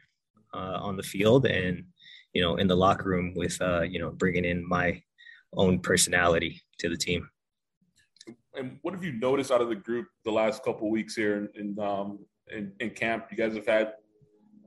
on 0.52 0.96
the 0.96 1.02
field 1.02 1.46
and 1.46 1.84
you 2.32 2.42
know, 2.42 2.56
in 2.56 2.66
the 2.66 2.76
locker 2.76 3.08
room 3.08 3.32
with, 3.34 3.60
uh, 3.60 3.82
you 3.82 3.98
know, 3.98 4.10
bringing 4.10 4.44
in 4.44 4.66
my 4.68 5.02
own 5.54 5.80
personality 5.80 6.60
to 6.78 6.88
the 6.88 6.96
team. 6.96 7.28
And 8.54 8.78
what 8.82 8.94
have 8.94 9.04
you 9.04 9.12
noticed 9.12 9.50
out 9.50 9.60
of 9.60 9.68
the 9.68 9.76
group 9.76 10.06
the 10.24 10.30
last 10.30 10.64
couple 10.64 10.90
weeks 10.90 11.14
here 11.14 11.36
in 11.36 11.48
in, 11.54 11.84
um, 11.84 12.18
in, 12.48 12.72
in 12.80 12.90
camp? 12.90 13.26
You 13.30 13.36
guys 13.36 13.54
have 13.54 13.66
had 13.66 13.94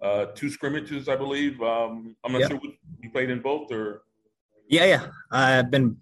uh, 0.01 0.27
two 0.35 0.49
scrimmages, 0.49 1.07
I 1.09 1.15
believe. 1.15 1.61
Um, 1.61 2.15
I'm 2.23 2.31
not 2.31 2.41
yep. 2.41 2.51
sure 2.51 2.59
you 3.01 3.09
played 3.09 3.29
in 3.29 3.41
both 3.41 3.71
or. 3.71 4.03
Yeah, 4.69 4.85
yeah, 4.85 5.07
I've 5.31 5.69
been 5.69 5.97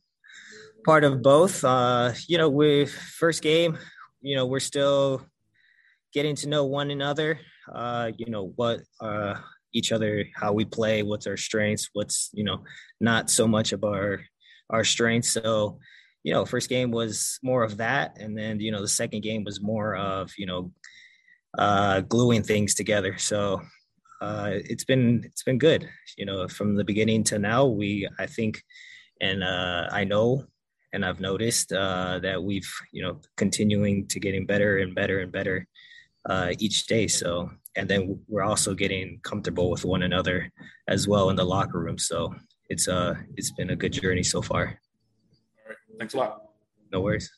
part 0.85 1.03
of 1.03 1.21
both. 1.21 1.63
Uh, 1.63 2.13
you 2.27 2.37
know, 2.37 2.49
with 2.49 2.91
first 2.91 3.41
game, 3.41 3.77
you 4.21 4.35
know, 4.35 4.45
we're 4.45 4.59
still 4.59 5.25
getting 6.13 6.35
to 6.37 6.47
know 6.47 6.65
one 6.65 6.91
another. 6.91 7.39
Uh, 7.71 8.11
you 8.17 8.29
know 8.29 8.53
what 8.55 8.81
uh, 8.99 9.35
each 9.73 9.91
other 9.91 10.25
how 10.35 10.51
we 10.51 10.65
play 10.65 11.03
what's 11.03 11.27
our 11.27 11.37
strengths 11.37 11.89
what's 11.93 12.29
you 12.33 12.43
know 12.43 12.63
not 12.99 13.29
so 13.29 13.47
much 13.47 13.71
of 13.71 13.83
our 13.83 14.21
our 14.71 14.83
strengths. 14.83 15.29
So 15.29 15.79
you 16.23 16.33
know 16.33 16.45
first 16.45 16.69
game 16.69 16.91
was 16.91 17.39
more 17.43 17.63
of 17.63 17.77
that. 17.77 18.17
And 18.19 18.37
then 18.37 18.59
you 18.59 18.71
know 18.71 18.81
the 18.81 18.87
second 18.87 19.21
game 19.21 19.43
was 19.43 19.61
more 19.61 19.95
of 19.95 20.31
you 20.37 20.45
know 20.47 20.71
uh 21.57 22.01
gluing 22.01 22.43
things 22.43 22.73
together. 22.73 23.17
So 23.17 23.61
uh 24.21 24.51
it's 24.53 24.85
been 24.85 25.23
it's 25.25 25.43
been 25.43 25.59
good. 25.59 25.87
You 26.17 26.25
know 26.25 26.47
from 26.47 26.75
the 26.75 26.83
beginning 26.83 27.23
to 27.25 27.39
now 27.39 27.65
we 27.65 28.07
i 28.17 28.25
think 28.25 28.63
and 29.19 29.43
uh 29.43 29.87
i 29.91 30.03
know 30.03 30.45
and 30.93 31.05
i've 31.05 31.19
noticed 31.19 31.71
uh 31.71 32.19
that 32.19 32.43
we've 32.43 32.71
you 32.91 33.01
know 33.01 33.19
continuing 33.37 34.07
to 34.07 34.19
getting 34.19 34.45
better 34.45 34.79
and 34.79 34.95
better 34.95 35.19
and 35.19 35.31
better 35.31 35.67
uh 36.29 36.53
each 36.59 36.87
day. 36.87 37.07
So 37.07 37.51
and 37.75 37.89
then 37.89 38.19
we're 38.27 38.43
also 38.43 38.73
getting 38.73 39.19
comfortable 39.23 39.69
with 39.69 39.85
one 39.85 40.03
another 40.03 40.51
as 40.87 41.07
well 41.07 41.29
in 41.29 41.35
the 41.35 41.43
locker 41.43 41.79
room. 41.79 41.97
So 41.97 42.33
it's 42.69 42.87
uh 42.87 43.15
it's 43.35 43.51
been 43.51 43.71
a 43.71 43.75
good 43.75 43.93
journey 43.93 44.23
so 44.23 44.41
far. 44.41 44.61
All 44.61 45.69
right. 45.69 45.77
Thanks 45.99 46.13
a 46.13 46.17
lot. 46.17 46.41
No 46.91 47.01
worries. 47.01 47.31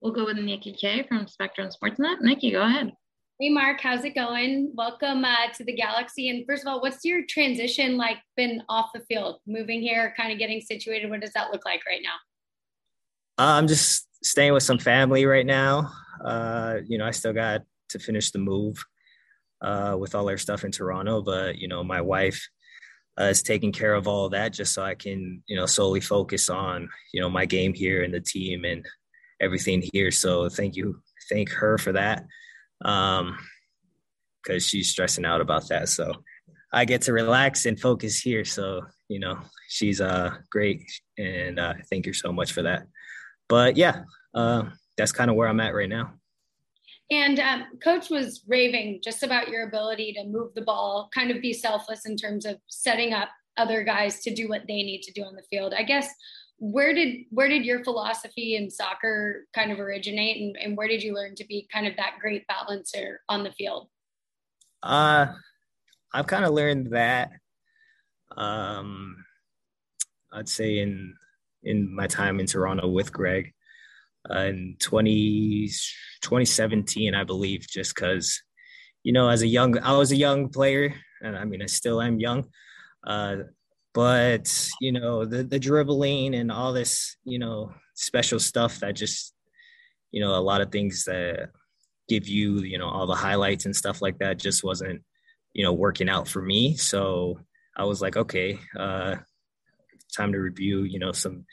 We'll 0.00 0.12
go 0.12 0.24
with 0.24 0.38
Nikki 0.38 0.72
K 0.72 1.04
from 1.08 1.26
Spectrum 1.26 1.68
Sportsnet. 1.68 2.20
Nikki, 2.20 2.52
go 2.52 2.62
ahead. 2.62 2.92
Hey, 3.38 3.48
Mark, 3.48 3.80
how's 3.80 4.04
it 4.04 4.14
going? 4.14 4.70
Welcome 4.74 5.24
uh, 5.24 5.48
to 5.56 5.64
the 5.64 5.74
Galaxy. 5.74 6.28
And 6.28 6.44
first 6.46 6.62
of 6.62 6.68
all, 6.68 6.80
what's 6.82 7.04
your 7.04 7.22
transition 7.26 7.96
like 7.96 8.18
been 8.36 8.62
off 8.68 8.90
the 8.94 9.00
field, 9.08 9.40
moving 9.46 9.80
here, 9.80 10.14
kind 10.14 10.30
of 10.30 10.38
getting 10.38 10.60
situated? 10.60 11.08
What 11.08 11.22
does 11.22 11.32
that 11.32 11.50
look 11.50 11.64
like 11.64 11.80
right 11.86 12.02
now? 12.02 12.16
Uh, 13.42 13.56
I'm 13.56 13.66
just 13.66 14.06
staying 14.22 14.52
with 14.52 14.62
some 14.62 14.78
family 14.78 15.24
right 15.24 15.46
now. 15.46 15.90
Uh, 16.22 16.80
you 16.86 16.98
know, 16.98 17.06
I 17.06 17.12
still 17.12 17.32
got 17.32 17.62
to 17.90 17.98
finish 17.98 18.30
the 18.30 18.38
move 18.38 18.84
uh, 19.62 19.96
with 19.98 20.14
all 20.14 20.28
our 20.28 20.38
stuff 20.38 20.64
in 20.64 20.72
Toronto. 20.72 21.22
But 21.22 21.58
you 21.58 21.68
know, 21.68 21.84
my 21.84 22.00
wife 22.00 22.48
uh, 23.18 23.24
is 23.24 23.42
taking 23.42 23.72
care 23.72 23.94
of 23.94 24.08
all 24.08 24.26
of 24.26 24.32
that 24.32 24.52
just 24.52 24.72
so 24.72 24.82
I 24.82 24.94
can 24.94 25.42
you 25.46 25.56
know 25.56 25.66
solely 25.66 26.00
focus 26.00 26.48
on 26.48 26.88
you 27.12 27.20
know 27.20 27.30
my 27.30 27.46
game 27.46 27.74
here 27.74 28.02
and 28.02 28.14
the 28.14 28.20
team 28.20 28.64
and 28.64 28.84
everything 29.40 29.82
here. 29.92 30.10
So 30.10 30.48
thank 30.48 30.76
you, 30.76 31.02
thank 31.30 31.50
her 31.50 31.78
for 31.78 31.92
that, 31.92 32.26
um, 32.84 33.38
because 34.42 34.66
she's 34.66 34.90
stressing 34.90 35.24
out 35.24 35.40
about 35.40 35.68
that. 35.68 35.88
So 35.88 36.12
I 36.72 36.84
get 36.84 37.02
to 37.02 37.12
relax 37.12 37.66
and 37.66 37.78
focus 37.78 38.20
here. 38.20 38.44
So 38.44 38.82
you 39.08 39.18
know, 39.18 39.38
she's 39.68 40.00
uh 40.00 40.30
great, 40.50 40.82
and 41.18 41.58
uh, 41.58 41.74
thank 41.90 42.06
you 42.06 42.12
so 42.12 42.32
much 42.32 42.52
for 42.52 42.62
that. 42.62 42.86
But 43.48 43.76
yeah, 43.76 44.02
uh, 44.34 44.64
that's 44.96 45.12
kind 45.12 45.30
of 45.30 45.36
where 45.36 45.48
I'm 45.48 45.60
at 45.60 45.74
right 45.74 45.88
now. 45.88 46.14
And 47.10 47.40
um, 47.40 47.64
coach 47.82 48.08
was 48.08 48.42
raving 48.46 49.00
just 49.02 49.22
about 49.22 49.48
your 49.48 49.66
ability 49.66 50.12
to 50.12 50.24
move 50.24 50.54
the 50.54 50.62
ball, 50.62 51.10
kind 51.12 51.30
of 51.30 51.42
be 51.42 51.52
selfless 51.52 52.06
in 52.06 52.16
terms 52.16 52.46
of 52.46 52.58
setting 52.68 53.12
up 53.12 53.28
other 53.56 53.82
guys 53.82 54.20
to 54.20 54.34
do 54.34 54.48
what 54.48 54.62
they 54.68 54.82
need 54.82 55.02
to 55.02 55.12
do 55.12 55.22
on 55.22 55.34
the 55.34 55.42
field. 55.50 55.74
I 55.76 55.82
guess 55.82 56.08
where 56.60 56.94
did 56.94 57.24
where 57.30 57.48
did 57.48 57.64
your 57.64 57.82
philosophy 57.82 58.54
in 58.54 58.70
soccer 58.70 59.46
kind 59.54 59.72
of 59.72 59.80
originate 59.80 60.42
and, 60.42 60.56
and 60.56 60.76
where 60.76 60.88
did 60.88 61.02
you 61.02 61.14
learn 61.14 61.34
to 61.34 61.44
be 61.46 61.66
kind 61.72 61.86
of 61.86 61.96
that 61.96 62.16
great 62.20 62.46
balancer 62.46 63.20
on 63.28 63.42
the 63.42 63.52
field? 63.52 63.88
Uh 64.82 65.26
I've 66.12 66.26
kind 66.26 66.44
of 66.44 66.52
learned 66.52 66.92
that 66.92 67.30
um 68.36 69.24
I'd 70.32 70.50
say 70.50 70.80
in 70.80 71.14
in 71.62 71.94
my 71.94 72.06
time 72.06 72.38
in 72.38 72.46
Toronto 72.46 72.88
with 72.88 73.10
Greg 73.10 73.54
in 74.30 74.76
20, 74.80 75.66
2017, 76.22 77.14
I 77.14 77.24
believe, 77.24 77.66
just 77.68 77.94
because, 77.94 78.40
you 79.02 79.12
know, 79.12 79.28
as 79.28 79.42
a 79.42 79.46
young, 79.46 79.78
I 79.78 79.96
was 79.96 80.12
a 80.12 80.16
young 80.16 80.48
player, 80.48 80.94
and 81.22 81.36
I 81.36 81.44
mean, 81.44 81.62
I 81.62 81.66
still 81.66 82.00
am 82.00 82.20
young. 82.20 82.46
Uh, 83.06 83.36
but 83.92 84.70
you 84.80 84.92
know, 84.92 85.24
the 85.24 85.42
the 85.42 85.58
dribbling 85.58 86.34
and 86.34 86.52
all 86.52 86.72
this, 86.72 87.16
you 87.24 87.38
know, 87.38 87.72
special 87.94 88.38
stuff 88.38 88.80
that 88.80 88.94
just, 88.94 89.34
you 90.12 90.20
know, 90.20 90.34
a 90.34 90.40
lot 90.40 90.60
of 90.60 90.70
things 90.70 91.04
that 91.04 91.50
give 92.08 92.28
you, 92.28 92.60
you 92.60 92.78
know, 92.78 92.88
all 92.88 93.06
the 93.06 93.14
highlights 93.14 93.64
and 93.66 93.74
stuff 93.74 94.02
like 94.02 94.18
that 94.18 94.38
just 94.38 94.62
wasn't, 94.62 95.02
you 95.54 95.64
know, 95.64 95.72
working 95.72 96.08
out 96.08 96.28
for 96.28 96.42
me. 96.42 96.76
So 96.76 97.40
I 97.76 97.84
was 97.84 98.00
like, 98.00 98.16
okay, 98.16 98.58
uh, 98.78 99.16
time 100.10 100.32
to 100.32 100.38
review, 100.38 100.82
you 100.82 100.98
know, 100.98 101.12
some 101.12 101.44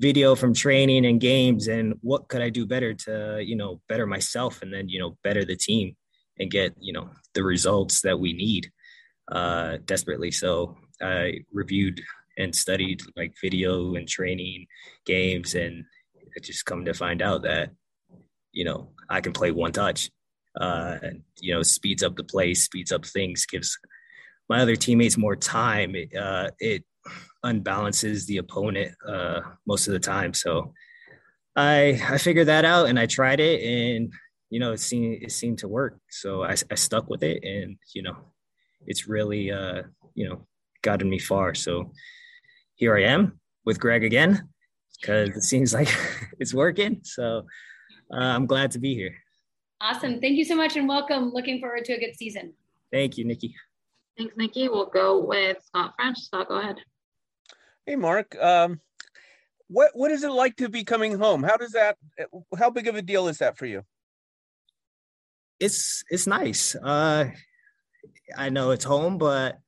video 0.00 0.34
from 0.34 0.54
training 0.54 1.06
and 1.06 1.20
games 1.20 1.68
and 1.68 1.94
what 2.00 2.28
could 2.28 2.42
I 2.42 2.50
do 2.50 2.66
better 2.66 2.94
to, 2.94 3.42
you 3.44 3.56
know, 3.56 3.80
better 3.88 4.06
myself 4.06 4.62
and 4.62 4.72
then, 4.72 4.88
you 4.88 4.98
know, 4.98 5.16
better 5.22 5.44
the 5.44 5.56
team 5.56 5.96
and 6.38 6.50
get, 6.50 6.74
you 6.78 6.92
know, 6.92 7.10
the 7.34 7.44
results 7.44 8.02
that 8.02 8.18
we 8.18 8.32
need 8.32 8.70
uh, 9.30 9.78
desperately. 9.84 10.30
So 10.30 10.76
I 11.00 11.40
reviewed 11.52 12.02
and 12.36 12.54
studied 12.54 13.02
like 13.16 13.34
video 13.40 13.94
and 13.94 14.08
training 14.08 14.66
games 15.06 15.54
and 15.54 15.84
I 16.36 16.40
just 16.40 16.66
come 16.66 16.84
to 16.84 16.94
find 16.94 17.22
out 17.22 17.42
that, 17.42 17.70
you 18.52 18.64
know, 18.64 18.90
I 19.08 19.20
can 19.20 19.32
play 19.32 19.50
one 19.50 19.72
touch. 19.72 20.10
Uh, 20.60 20.98
you 21.40 21.52
know, 21.52 21.62
speeds 21.62 22.04
up 22.04 22.14
the 22.14 22.22
play, 22.22 22.54
speeds 22.54 22.92
up 22.92 23.04
things, 23.04 23.44
gives 23.44 23.76
my 24.48 24.60
other 24.60 24.76
teammates 24.76 25.16
more 25.16 25.36
time. 25.36 25.94
It, 25.94 26.14
uh, 26.14 26.50
it 26.60 26.84
unbalances 27.44 28.26
the 28.26 28.38
opponent 28.38 28.94
uh, 29.06 29.40
most 29.66 29.86
of 29.86 29.92
the 29.92 30.00
time. 30.00 30.34
So 30.34 30.72
I 31.56 32.00
I 32.08 32.18
figured 32.18 32.48
that 32.48 32.64
out 32.64 32.88
and 32.88 32.98
I 32.98 33.06
tried 33.06 33.40
it 33.40 33.62
and 33.62 34.12
you 34.50 34.58
know 34.58 34.72
it 34.72 34.80
seemed 34.80 35.22
it 35.22 35.32
seemed 35.32 35.58
to 35.58 35.68
work. 35.68 35.98
So 36.10 36.42
I, 36.42 36.56
I 36.70 36.74
stuck 36.74 37.08
with 37.08 37.22
it 37.22 37.44
and 37.44 37.76
you 37.94 38.02
know 38.02 38.16
it's 38.86 39.06
really 39.06 39.50
uh, 39.52 39.82
you 40.14 40.28
know 40.28 40.46
gotten 40.82 41.08
me 41.08 41.18
far. 41.18 41.54
So 41.54 41.92
here 42.74 42.96
I 42.96 43.04
am 43.04 43.38
with 43.64 43.78
Greg 43.78 44.04
again 44.04 44.48
because 45.00 45.30
it 45.30 45.42
seems 45.42 45.72
like 45.72 45.88
it's 46.40 46.54
working. 46.54 47.00
So 47.04 47.46
uh, 48.12 48.18
I'm 48.18 48.46
glad 48.46 48.70
to 48.72 48.78
be 48.78 48.94
here. 48.94 49.14
Awesome. 49.80 50.20
Thank 50.20 50.36
you 50.36 50.44
so 50.44 50.56
much 50.56 50.76
and 50.76 50.88
welcome. 50.88 51.30
Looking 51.32 51.60
forward 51.60 51.84
to 51.86 51.92
a 51.92 51.98
good 51.98 52.16
season. 52.16 52.54
Thank 52.92 53.18
you, 53.18 53.24
Nikki. 53.24 53.54
Thanks, 54.16 54.34
Nikki. 54.36 54.68
We'll 54.68 54.86
go 54.86 55.18
with 55.18 55.58
Scott 55.66 55.94
French. 55.96 56.18
Scott, 56.20 56.48
go 56.48 56.58
ahead. 56.58 56.76
Hey, 57.86 57.96
Mark. 57.96 58.34
Um, 58.42 58.80
what 59.68 59.90
what 59.94 60.10
is 60.10 60.24
it 60.24 60.30
like 60.30 60.56
to 60.56 60.70
be 60.70 60.84
coming 60.84 61.18
home? 61.18 61.42
How 61.42 61.56
does 61.56 61.72
that? 61.72 61.98
How 62.56 62.70
big 62.70 62.88
of 62.88 62.94
a 62.94 63.02
deal 63.02 63.28
is 63.28 63.38
that 63.38 63.58
for 63.58 63.66
you? 63.66 63.82
It's 65.60 66.02
it's 66.08 66.26
nice. 66.26 66.74
Uh, 66.74 67.30
I 68.36 68.48
know 68.48 68.70
it's 68.70 68.84
home, 68.84 69.18
but 69.18 69.58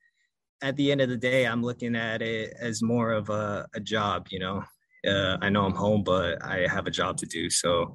at 0.62 0.76
the 0.76 0.92
end 0.92 1.02
of 1.02 1.10
the 1.10 1.16
day, 1.18 1.46
I'm 1.46 1.62
looking 1.62 1.94
at 1.94 2.22
it 2.22 2.54
as 2.58 2.82
more 2.82 3.12
of 3.12 3.28
a, 3.28 3.66
a 3.74 3.80
job. 3.80 4.28
You 4.30 4.38
know, 4.38 4.64
uh, 5.06 5.36
I 5.42 5.50
know 5.50 5.66
I'm 5.66 5.74
home, 5.74 6.02
but 6.02 6.42
I 6.42 6.66
have 6.66 6.86
a 6.86 6.90
job 6.90 7.18
to 7.18 7.26
do. 7.26 7.50
So 7.50 7.94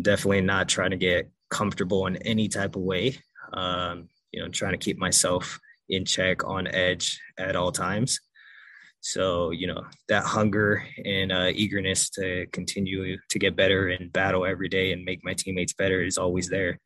definitely 0.00 0.40
not 0.40 0.68
trying 0.68 0.90
to 0.90 0.96
get 0.96 1.30
comfortable 1.50 2.06
in 2.06 2.16
any 2.16 2.48
type 2.48 2.74
of 2.74 2.82
way. 2.82 3.18
Um, 3.52 4.08
you 4.32 4.42
know, 4.42 4.48
trying 4.48 4.72
to 4.72 4.78
keep 4.78 4.98
myself 4.98 5.60
in 5.88 6.04
check, 6.04 6.44
on 6.44 6.66
edge 6.66 7.20
at 7.38 7.54
all 7.54 7.70
times. 7.70 8.20
So, 9.00 9.50
you 9.50 9.66
know, 9.68 9.84
that 10.08 10.24
hunger 10.24 10.84
and 11.04 11.30
uh, 11.30 11.50
eagerness 11.54 12.10
to 12.10 12.46
continue 12.52 13.16
to 13.28 13.38
get 13.38 13.54
better 13.56 13.88
and 13.88 14.12
battle 14.12 14.44
every 14.44 14.68
day 14.68 14.92
and 14.92 15.04
make 15.04 15.24
my 15.24 15.34
teammates 15.34 15.72
better 15.72 16.02
is 16.02 16.18
always 16.18 16.48
there. 16.48 16.80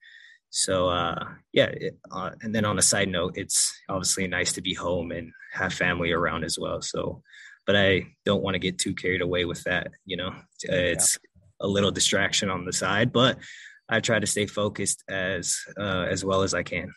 So, 0.50 0.88
uh, 0.88 1.24
yeah. 1.52 1.66
It, 1.66 1.98
uh, 2.10 2.30
and 2.42 2.54
then 2.54 2.64
on 2.64 2.78
a 2.78 2.82
side 2.82 3.08
note, 3.08 3.34
it's 3.36 3.72
obviously 3.88 4.26
nice 4.26 4.52
to 4.54 4.60
be 4.60 4.74
home 4.74 5.12
and 5.12 5.32
have 5.52 5.72
family 5.72 6.12
around 6.12 6.44
as 6.44 6.58
well. 6.58 6.82
So, 6.82 7.22
but 7.66 7.76
I 7.76 8.06
don't 8.24 8.42
want 8.42 8.54
to 8.54 8.58
get 8.58 8.78
too 8.78 8.94
carried 8.94 9.22
away 9.22 9.44
with 9.44 9.62
that. 9.64 9.88
You 10.04 10.16
know, 10.16 10.34
it's 10.62 11.18
yeah. 11.22 11.66
a 11.66 11.68
little 11.68 11.90
distraction 11.90 12.50
on 12.50 12.64
the 12.64 12.72
side, 12.72 13.12
but 13.12 13.38
I 13.88 14.00
try 14.00 14.18
to 14.18 14.26
stay 14.26 14.46
focused 14.46 15.04
as 15.08 15.58
uh, 15.78 16.06
as 16.08 16.24
well 16.24 16.42
as 16.42 16.54
I 16.54 16.62
can. 16.62 16.92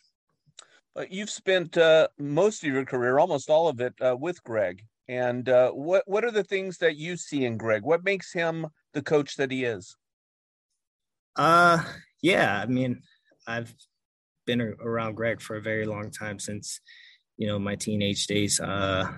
But 0.96 1.12
you've 1.12 1.30
spent 1.30 1.78
uh, 1.78 2.08
most 2.20 2.64
of 2.64 2.72
your 2.72 2.86
career, 2.86 3.18
almost 3.20 3.50
all 3.50 3.68
of 3.68 3.82
it, 3.82 3.94
uh, 4.00 4.16
with 4.20 4.44
Greg. 4.44 4.84
And 5.08 5.50
uh, 5.50 5.72
what 5.72 6.04
what 6.06 6.24
are 6.24 6.32
the 6.32 6.44
things 6.44 6.78
that 6.78 6.96
you 6.96 7.18
see 7.18 7.46
in 7.46 7.58
Greg? 7.58 7.84
What 7.84 8.04
makes 8.04 8.32
him 8.32 8.68
the 8.94 9.02
coach 9.02 9.36
that 9.36 9.52
he 9.52 9.66
is? 9.66 9.96
Uh, 11.36 11.84
yeah. 12.22 12.62
I 12.62 12.66
mean, 12.68 13.02
I've 13.48 13.74
been 14.46 14.62
around 14.62 15.16
Greg 15.16 15.42
for 15.42 15.56
a 15.56 15.62
very 15.62 15.86
long 15.86 16.12
time 16.12 16.40
since 16.40 16.80
you 17.38 17.48
know 17.48 17.60
my 17.60 17.76
teenage 17.76 18.28
days. 18.28 18.60
Uh, 18.60 19.12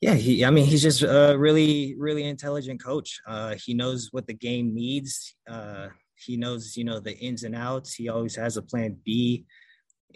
yeah, 0.00 0.14
he. 0.14 0.44
I 0.44 0.50
mean, 0.50 0.66
he's 0.66 0.82
just 0.82 1.02
a 1.02 1.34
really, 1.36 1.96
really 1.98 2.24
intelligent 2.24 2.82
coach. 2.82 3.20
Uh, 3.26 3.54
he 3.54 3.74
knows 3.74 4.08
what 4.12 4.26
the 4.26 4.34
game 4.34 4.74
needs. 4.74 5.34
Uh, 5.48 5.88
he 6.14 6.36
knows, 6.36 6.76
you 6.76 6.84
know, 6.84 7.00
the 7.00 7.16
ins 7.18 7.44
and 7.44 7.54
outs. 7.54 7.94
He 7.94 8.08
always 8.08 8.36
has 8.36 8.56
a 8.56 8.62
plan 8.62 8.96
B 9.04 9.44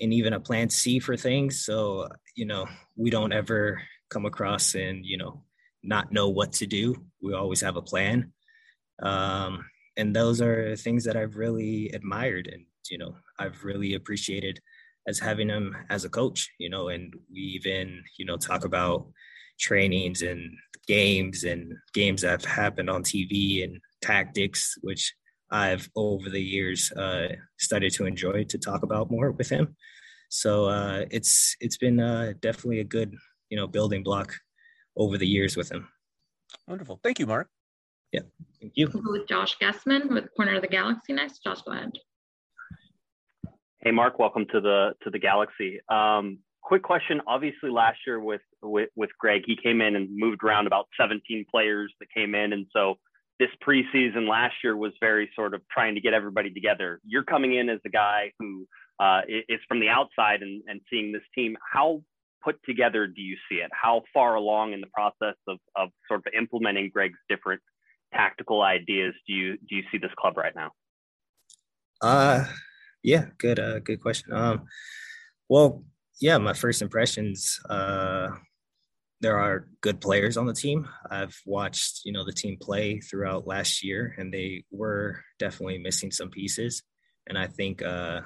and 0.00 0.12
even 0.12 0.32
a 0.32 0.40
plan 0.40 0.68
C 0.68 0.98
for 0.98 1.16
things. 1.16 1.64
So, 1.64 2.08
you 2.34 2.44
know, 2.44 2.66
we 2.96 3.10
don't 3.10 3.32
ever 3.32 3.80
come 4.12 4.26
across 4.26 4.74
and 4.74 5.04
you 5.04 5.16
know 5.16 5.42
not 5.82 6.12
know 6.12 6.28
what 6.28 6.52
to 6.52 6.66
do 6.66 6.94
we 7.20 7.34
always 7.34 7.60
have 7.60 7.76
a 7.76 7.82
plan. 7.82 8.32
Um, 9.02 9.64
and 9.96 10.14
those 10.14 10.40
are 10.40 10.76
things 10.76 11.04
that 11.04 11.16
i've 11.16 11.36
really 11.36 11.90
admired 11.90 12.48
and 12.52 12.64
you 12.90 12.98
know 12.98 13.14
i've 13.38 13.62
really 13.64 13.94
appreciated 13.94 14.58
as 15.06 15.18
having 15.18 15.48
him 15.48 15.76
as 15.90 16.04
a 16.04 16.08
coach 16.08 16.50
you 16.58 16.70
know 16.70 16.88
and 16.88 17.14
we 17.32 17.40
even 17.40 18.02
you 18.18 18.24
know 18.24 18.36
talk 18.36 18.64
about 18.64 19.06
trainings 19.60 20.22
and 20.22 20.40
games 20.86 21.44
and 21.44 21.74
games 21.92 22.22
that 22.22 22.30
have 22.30 22.44
happened 22.44 22.88
on 22.88 23.02
tv 23.02 23.64
and 23.64 23.78
tactics 24.00 24.76
which 24.80 25.14
i've 25.50 25.88
over 25.94 26.28
the 26.30 26.42
years 26.42 26.90
uh, 26.92 27.28
started 27.58 27.92
to 27.92 28.06
enjoy 28.06 28.44
to 28.44 28.58
talk 28.58 28.82
about 28.82 29.10
more 29.10 29.30
with 29.30 29.48
him. 29.48 29.76
So 30.30 30.64
uh, 30.64 31.04
it's 31.10 31.56
it's 31.60 31.76
been 31.76 32.00
uh, 32.00 32.32
definitely 32.40 32.80
a 32.80 32.84
good 32.84 33.14
you 33.52 33.56
know 33.58 33.66
building 33.66 34.02
block 34.02 34.32
over 34.96 35.18
the 35.18 35.26
years 35.26 35.58
with 35.58 35.70
him. 35.70 35.86
Wonderful. 36.66 36.98
Thank 37.04 37.18
you, 37.18 37.26
Mark. 37.26 37.50
Yeah. 38.10 38.22
Thank 38.62 38.72
you. 38.76 38.88
With 38.94 39.28
Josh 39.28 39.58
Guessman 39.60 40.08
with 40.08 40.24
Corner 40.34 40.56
of 40.56 40.62
the 40.62 40.68
Galaxy 40.68 41.12
next. 41.12 41.44
Josh, 41.44 41.60
go 41.60 41.72
ahead. 41.72 41.92
Hey, 43.82 43.90
Mark. 43.90 44.18
Welcome 44.18 44.46
to 44.52 44.60
the 44.62 44.94
to 45.02 45.10
the 45.10 45.18
Galaxy. 45.18 45.80
Um, 45.90 46.38
quick 46.62 46.82
question. 46.82 47.20
Obviously, 47.26 47.68
last 47.68 47.98
year 48.06 48.20
with, 48.20 48.40
with 48.62 48.88
with 48.96 49.10
Greg, 49.20 49.42
he 49.44 49.54
came 49.62 49.82
in 49.82 49.96
and 49.96 50.08
moved 50.10 50.42
around 50.42 50.66
about 50.66 50.86
17 50.98 51.44
players 51.50 51.92
that 52.00 52.06
came 52.16 52.34
in, 52.34 52.54
and 52.54 52.66
so 52.72 52.94
this 53.38 53.50
preseason 53.62 54.26
last 54.26 54.54
year 54.64 54.78
was 54.78 54.92
very 54.98 55.28
sort 55.36 55.52
of 55.52 55.60
trying 55.70 55.94
to 55.94 56.00
get 56.00 56.14
everybody 56.14 56.50
together. 56.50 57.00
You're 57.04 57.24
coming 57.24 57.56
in 57.56 57.68
as 57.68 57.80
the 57.84 57.90
guy 57.90 58.32
who 58.38 58.66
uh, 58.98 59.20
is 59.28 59.60
from 59.68 59.78
the 59.80 59.90
outside 59.90 60.40
and, 60.40 60.62
and 60.68 60.80
seeing 60.88 61.12
this 61.12 61.22
team. 61.34 61.54
How 61.70 62.02
put 62.42 62.62
together 62.64 63.06
do 63.06 63.22
you 63.22 63.36
see 63.48 63.56
it? 63.56 63.70
How 63.72 64.02
far 64.12 64.34
along 64.34 64.72
in 64.72 64.80
the 64.80 64.88
process 64.88 65.36
of, 65.46 65.58
of 65.76 65.90
sort 66.08 66.20
of 66.26 66.32
implementing 66.36 66.90
Greg's 66.92 67.18
different 67.28 67.60
tactical 68.12 68.62
ideas 68.62 69.14
do 69.26 69.32
you 69.32 69.56
do 69.68 69.76
you 69.76 69.82
see 69.90 69.98
this 69.98 70.10
club 70.18 70.36
right 70.36 70.54
now? 70.54 70.70
Uh 72.00 72.44
yeah, 73.02 73.26
good 73.38 73.58
uh 73.58 73.78
good 73.78 74.00
question. 74.00 74.32
Um 74.32 74.66
well, 75.48 75.84
yeah, 76.20 76.38
my 76.38 76.52
first 76.52 76.82
impressions 76.82 77.60
uh 77.68 78.28
there 79.20 79.38
are 79.38 79.68
good 79.80 80.00
players 80.00 80.36
on 80.36 80.46
the 80.46 80.52
team. 80.52 80.88
I've 81.08 81.36
watched, 81.46 82.00
you 82.04 82.12
know, 82.12 82.24
the 82.24 82.32
team 82.32 82.58
play 82.60 82.98
throughout 82.98 83.46
last 83.46 83.84
year 83.84 84.14
and 84.18 84.34
they 84.34 84.64
were 84.72 85.22
definitely 85.38 85.78
missing 85.78 86.10
some 86.10 86.28
pieces. 86.28 86.82
And 87.28 87.38
I 87.38 87.46
think 87.46 87.82
uh 87.82 88.22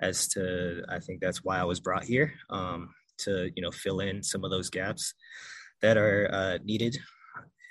as 0.00 0.28
to 0.28 0.82
I 0.88 0.98
think 1.00 1.20
that's 1.20 1.44
why 1.44 1.58
I 1.58 1.64
was 1.64 1.80
brought 1.80 2.04
here. 2.04 2.32
Um 2.48 2.94
to 3.24 3.50
you 3.54 3.62
know 3.62 3.70
fill 3.70 4.00
in 4.00 4.22
some 4.22 4.44
of 4.44 4.50
those 4.50 4.70
gaps 4.70 5.14
that 5.82 5.96
are 5.96 6.28
uh, 6.32 6.58
needed. 6.64 6.98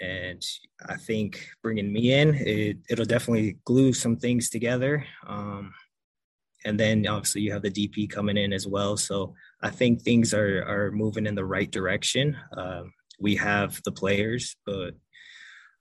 And 0.01 0.41
I 0.87 0.95
think 0.95 1.45
bringing 1.61 1.91
me 1.91 2.13
in, 2.13 2.33
it, 2.35 2.77
it'll 2.89 3.05
definitely 3.05 3.57
glue 3.65 3.91
some 3.91 4.15
things 4.15 4.49
together. 4.49 5.05
Um, 5.27 5.73
and 6.65 6.79
then 6.79 7.05
obviously 7.05 7.41
you 7.41 7.51
have 7.51 7.61
the 7.61 7.71
DP 7.71 8.09
coming 8.09 8.37
in 8.37 8.53
as 8.53 8.65
well. 8.65 8.95
So 8.97 9.33
I 9.61 9.69
think 9.69 10.01
things 10.01 10.33
are 10.33 10.63
are 10.63 10.91
moving 10.91 11.25
in 11.25 11.35
the 11.35 11.45
right 11.45 11.69
direction. 11.69 12.37
Uh, 12.55 12.83
we 13.19 13.35
have 13.35 13.81
the 13.83 13.91
players, 13.91 14.55
but 14.65 14.93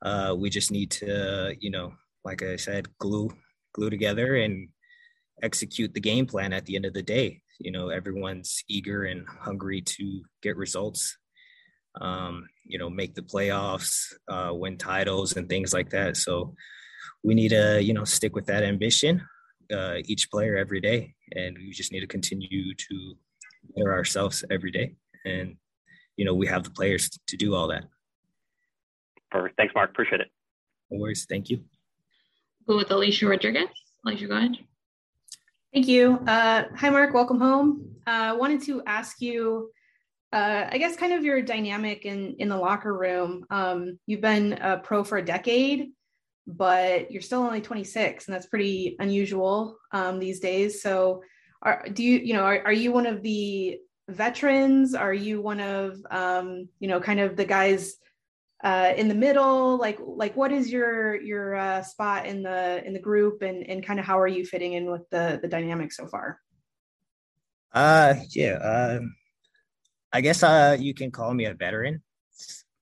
uh, 0.03 0.35
we 0.37 0.51
just 0.51 0.71
need 0.71 0.91
to, 0.91 1.55
you 1.61 1.71
know, 1.71 1.93
like 2.25 2.43
I 2.43 2.57
said, 2.57 2.89
glue 2.99 3.31
glue 3.73 3.91
together 3.91 4.37
and 4.37 4.69
execute 5.43 5.95
the 5.95 6.01
game 6.01 6.27
plan 6.27 6.53
at 6.53 6.67
the 6.67 6.77
end 6.77 6.85
of 6.85 6.95
the 6.95 7.03
day. 7.03 7.41
You 7.59 7.73
know, 7.73 7.89
everyone's 7.89 8.63
eager 8.69 9.05
and 9.05 9.27
hungry 9.29 9.81
to 9.83 10.23
get 10.43 10.57
results, 10.57 11.17
um, 12.01 12.49
you 12.65 12.79
know, 12.79 12.89
make 12.89 13.15
the 13.15 13.23
playoffs, 13.23 14.13
uh, 14.29 14.51
win 14.53 14.79
titles, 14.79 15.37
and 15.37 15.49
things 15.49 15.73
like 15.73 15.91
that. 15.91 16.17
So 16.17 16.55
we 17.25 17.35
need 17.35 17.49
to, 17.51 17.83
you 17.83 17.95
know, 17.95 18.05
stick 18.05 18.35
with 18.35 18.47
that 18.47 18.63
ambition, 18.63 19.23
uh, 19.73 19.97
each 20.05 20.31
player 20.31 20.57
every 20.57 20.81
day, 20.81 21.15
and 21.33 21.57
we 21.59 21.73
just 21.73 21.93
need 21.93 22.01
to 22.01 22.07
continue 22.07 22.75
to 22.75 23.15
better 23.77 23.93
ourselves 23.93 24.45
every 24.51 24.71
day. 24.71 24.95
And 25.25 25.57
you 26.19 26.25
know, 26.25 26.35
we 26.35 26.47
have 26.49 26.65
the 26.65 26.71
players 26.71 27.09
to 27.29 27.37
do 27.37 27.55
all 27.55 27.69
that. 27.69 27.85
Perfect. 29.31 29.57
Thanks, 29.57 29.75
Mark. 29.75 29.91
Appreciate 29.91 30.21
it. 30.21 30.29
No 30.91 30.99
worries. 30.99 31.27
Thank 31.29 31.49
you. 31.49 31.63
Go 32.67 32.77
with 32.77 32.91
Alicia 32.91 33.27
Rodriguez. 33.27 33.69
Alicia, 34.05 34.27
go 34.27 34.37
ahead. 34.37 34.57
Thank 35.73 35.87
you. 35.87 36.19
Uh, 36.27 36.65
hi, 36.75 36.89
Mark. 36.89 37.13
Welcome 37.13 37.41
home. 37.41 37.91
I 38.07 38.29
uh, 38.29 38.37
wanted 38.37 38.63
to 38.63 38.83
ask 38.87 39.21
you, 39.21 39.71
uh, 40.33 40.67
I 40.71 40.79
guess, 40.79 40.97
kind 40.97 41.13
of 41.13 41.25
your 41.25 41.43
dynamic 41.43 42.07
in 42.07 42.37
in 42.39 42.49
the 42.49 42.57
locker 42.57 42.97
room. 42.97 43.45
Um, 43.51 43.99
you've 44.07 44.23
been 44.23 44.55
a 44.55 44.79
pro 44.79 45.05
for 45.05 45.19
a 45.19 45.25
decade, 45.25 45.91
but 46.47 47.11
you're 47.11 47.21
still 47.21 47.43
only 47.43 47.61
26, 47.61 48.27
and 48.27 48.35
that's 48.35 48.47
pretty 48.47 48.97
unusual 48.99 49.77
um, 49.93 50.19
these 50.19 50.41
days. 50.41 50.81
So, 50.81 51.23
are, 51.61 51.85
do 51.93 52.03
you, 52.03 52.19
you 52.19 52.33
know, 52.33 52.45
are, 52.45 52.63
are 52.65 52.73
you 52.73 52.91
one 52.91 53.07
of 53.07 53.23
the 53.23 53.79
veterans? 54.09 54.95
Are 54.95 55.13
you 55.13 55.43
one 55.43 55.61
of, 55.61 55.99
um, 56.11 56.71
you 56.81 56.89
know, 56.89 56.99
kind 56.99 57.21
of 57.21 57.37
the 57.37 57.45
guys 57.45 57.97
uh, 58.65 58.93
in 58.97 59.09
the 59.09 59.15
middle? 59.15 59.77
Like, 59.77 59.99
like 60.01 60.37
what 60.37 60.53
is 60.53 60.71
your 60.71 61.21
your 61.21 61.55
uh, 61.55 61.83
spot 61.83 62.27
in 62.27 62.43
the 62.43 62.85
in 62.87 62.93
the 62.93 62.99
group, 62.99 63.43
and 63.43 63.69
and 63.69 63.85
kind 63.85 63.99
of 63.99 64.07
how 64.07 64.19
are 64.19 64.29
you 64.29 64.45
fitting 64.45 64.75
in 64.75 64.91
with 64.91 65.09
the 65.11 65.39
the 65.41 65.49
dynamic 65.49 65.93
so 65.93 66.07
far? 66.07 66.41
Uh, 67.73 68.15
yeah. 68.31 68.55
Um, 68.55 69.15
I 70.13 70.21
guess 70.21 70.43
uh, 70.43 70.77
you 70.79 70.95
can 70.95 71.11
call 71.11 71.35
me 71.35 71.45
a 71.45 71.55
veteran, 71.55 72.03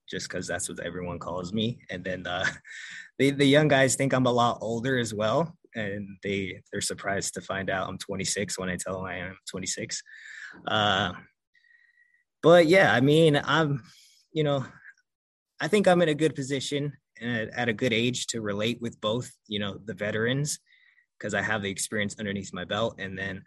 just 0.09 0.29
because 0.29 0.47
that's 0.47 0.69
what 0.69 0.81
everyone 0.81 1.19
calls 1.19 1.53
me. 1.53 1.79
And 1.91 2.05
then 2.05 2.27
uh, 2.27 2.47
the 3.19 3.31
the 3.31 3.47
young 3.47 3.69
guys 3.69 3.97
think 3.97 4.12
I'm 4.12 4.27
a 4.27 4.33
lot 4.33 4.59
older 4.61 4.99
as 4.99 5.12
well, 5.12 5.57
and 5.75 6.17
they 6.23 6.62
they're 6.73 6.81
surprised 6.81 7.35
to 7.35 7.41
find 7.41 7.71
out 7.71 7.89
I'm 7.89 7.99
26 7.99 8.59
when 8.59 8.69
I 8.69 8.77
tell 8.77 8.95
them 8.95 9.07
I 9.07 9.17
am 9.17 9.37
26. 9.51 10.03
Uh, 10.67 11.12
but 12.43 12.67
yeah, 12.67 12.93
I 12.93 13.01
mean, 13.01 13.41
I'm, 13.43 13.83
you 14.33 14.45
know, 14.45 14.65
I 15.61 15.69
think 15.69 15.88
I'm 15.88 16.03
in 16.03 16.09
a 16.09 16.14
good 16.14 16.35
position 16.35 16.92
and 17.21 17.51
at 17.55 17.69
a 17.69 17.73
good 17.73 17.92
age 17.92 18.27
to 18.29 18.40
relate 18.40 18.81
with 18.81 19.01
both, 19.01 19.31
you 19.47 19.59
know, 19.59 19.79
the 19.85 19.95
veterans 19.95 20.59
because 21.19 21.35
I 21.35 21.42
have 21.42 21.62
the 21.62 21.71
experience 21.71 22.16
underneath 22.19 22.53
my 22.53 22.64
belt, 22.64 22.97
and 22.99 23.19
then 23.19 23.42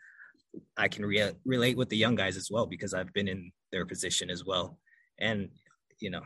I 0.77 0.87
can 0.87 1.05
re- 1.05 1.33
relate 1.45 1.77
with 1.77 1.89
the 1.89 1.97
young 1.97 2.15
guys 2.15 2.37
as 2.37 2.49
well 2.51 2.65
because 2.65 2.93
I've 2.93 3.13
been 3.13 3.27
in 3.27 3.51
their 3.71 3.85
position 3.85 4.29
as 4.29 4.43
well, 4.45 4.79
and 5.19 5.49
you 5.99 6.09
know, 6.09 6.21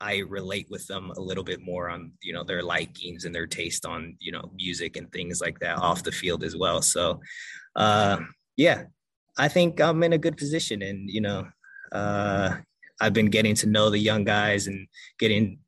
I 0.00 0.18
relate 0.18 0.66
with 0.68 0.86
them 0.86 1.12
a 1.16 1.20
little 1.20 1.44
bit 1.44 1.60
more 1.62 1.88
on 1.88 2.12
you 2.22 2.32
know 2.32 2.44
their 2.44 2.62
likings 2.62 3.24
and 3.24 3.34
their 3.34 3.46
taste 3.46 3.86
on 3.86 4.16
you 4.20 4.32
know 4.32 4.50
music 4.54 4.96
and 4.96 5.10
things 5.12 5.40
like 5.40 5.58
that 5.60 5.78
off 5.78 6.02
the 6.02 6.12
field 6.12 6.44
as 6.44 6.56
well. 6.56 6.82
So, 6.82 7.20
uh, 7.76 8.18
yeah, 8.56 8.84
I 9.38 9.48
think 9.48 9.80
I'm 9.80 10.02
in 10.02 10.12
a 10.12 10.18
good 10.18 10.36
position, 10.36 10.82
and 10.82 11.08
you 11.08 11.20
know, 11.20 11.46
uh, 11.92 12.56
I've 13.02 13.12
been 13.12 13.30
getting 13.30 13.56
to 13.56 13.68
know 13.68 13.90
the 13.90 13.98
young 13.98 14.22
guys 14.22 14.68
and 14.68 14.86
getting 15.18 15.58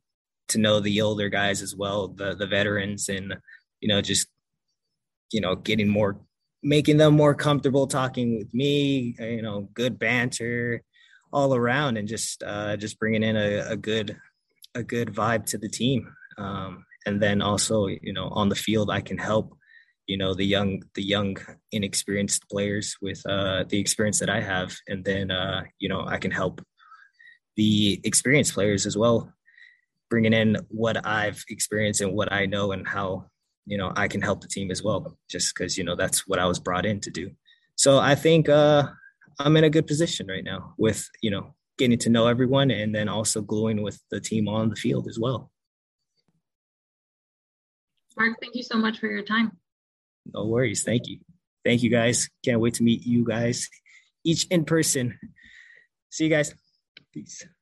to 0.48 0.58
know 0.58 0.78
the 0.78 1.00
older 1.00 1.28
guys 1.28 1.62
as 1.62 1.74
well, 1.74 2.08
the 2.08 2.36
the 2.36 2.46
veterans, 2.46 3.08
and 3.08 3.34
you 3.80 3.88
know, 3.88 4.00
just 4.00 4.28
you 5.32 5.40
know, 5.40 5.56
getting 5.56 5.88
more, 5.88 6.20
making 6.62 6.98
them 6.98 7.14
more 7.14 7.34
comfortable 7.34 7.88
talking 7.88 8.38
with 8.38 8.54
me. 8.54 9.16
You 9.18 9.42
know, 9.42 9.68
good 9.74 9.98
banter 9.98 10.82
all 11.32 11.56
around, 11.56 11.96
and 11.96 12.06
just 12.06 12.44
uh, 12.44 12.76
just 12.76 13.00
bringing 13.00 13.24
in 13.24 13.36
a, 13.36 13.70
a 13.70 13.76
good 13.76 14.16
a 14.76 14.84
good 14.84 15.08
vibe 15.08 15.44
to 15.46 15.58
the 15.58 15.68
team. 15.68 16.14
Um, 16.38 16.84
and 17.04 17.20
then 17.20 17.42
also, 17.42 17.86
you 17.88 18.12
know, 18.12 18.28
on 18.28 18.48
the 18.48 18.54
field, 18.54 18.90
I 18.90 19.00
can 19.00 19.18
help 19.18 19.56
you 20.06 20.18
know 20.18 20.34
the 20.34 20.44
young 20.44 20.82
the 20.94 21.02
young 21.02 21.36
inexperienced 21.72 22.48
players 22.50 22.94
with 23.00 23.22
uh 23.26 23.64
the 23.70 23.80
experience 23.80 24.18
that 24.18 24.28
i 24.28 24.38
have 24.38 24.76
and 24.86 25.02
then 25.02 25.30
uh 25.30 25.62
you 25.78 25.88
know 25.88 26.04
i 26.06 26.18
can 26.18 26.30
help 26.30 26.60
the 27.56 28.00
experienced 28.04 28.54
players 28.54 28.86
as 28.86 28.96
well 28.96 29.32
bringing 30.10 30.32
in 30.32 30.56
what 30.68 31.06
i've 31.06 31.44
experienced 31.48 32.00
and 32.00 32.12
what 32.14 32.32
i 32.32 32.46
know 32.46 32.72
and 32.72 32.86
how 32.86 33.24
you 33.66 33.78
know 33.78 33.92
i 33.96 34.08
can 34.08 34.20
help 34.20 34.40
the 34.40 34.48
team 34.48 34.70
as 34.70 34.82
well 34.82 35.16
just 35.28 35.54
because 35.54 35.78
you 35.78 35.84
know 35.84 35.96
that's 35.96 36.26
what 36.26 36.38
i 36.38 36.46
was 36.46 36.58
brought 36.58 36.86
in 36.86 37.00
to 37.00 37.10
do 37.10 37.30
so 37.76 37.98
i 37.98 38.14
think 38.14 38.48
uh 38.48 38.84
i'm 39.38 39.56
in 39.56 39.64
a 39.64 39.70
good 39.70 39.86
position 39.86 40.26
right 40.26 40.44
now 40.44 40.74
with 40.78 41.08
you 41.22 41.30
know 41.30 41.54
getting 41.76 41.98
to 41.98 42.10
know 42.10 42.26
everyone 42.26 42.70
and 42.70 42.94
then 42.94 43.08
also 43.08 43.40
gluing 43.40 43.82
with 43.82 44.00
the 44.10 44.20
team 44.20 44.48
on 44.48 44.68
the 44.68 44.76
field 44.76 45.08
as 45.08 45.18
well 45.18 45.50
mark 48.16 48.36
thank 48.40 48.54
you 48.54 48.62
so 48.62 48.76
much 48.76 48.98
for 48.98 49.06
your 49.06 49.22
time 49.22 49.50
no 50.32 50.46
worries. 50.46 50.82
Thank 50.82 51.08
you. 51.08 51.18
Thank 51.64 51.82
you 51.82 51.90
guys. 51.90 52.28
Can't 52.44 52.60
wait 52.60 52.74
to 52.74 52.82
meet 52.82 53.06
you 53.06 53.24
guys 53.24 53.68
each 54.24 54.46
in 54.46 54.64
person. 54.64 55.18
See 56.10 56.24
you 56.24 56.30
guys. 56.30 56.54
Peace. 57.14 57.53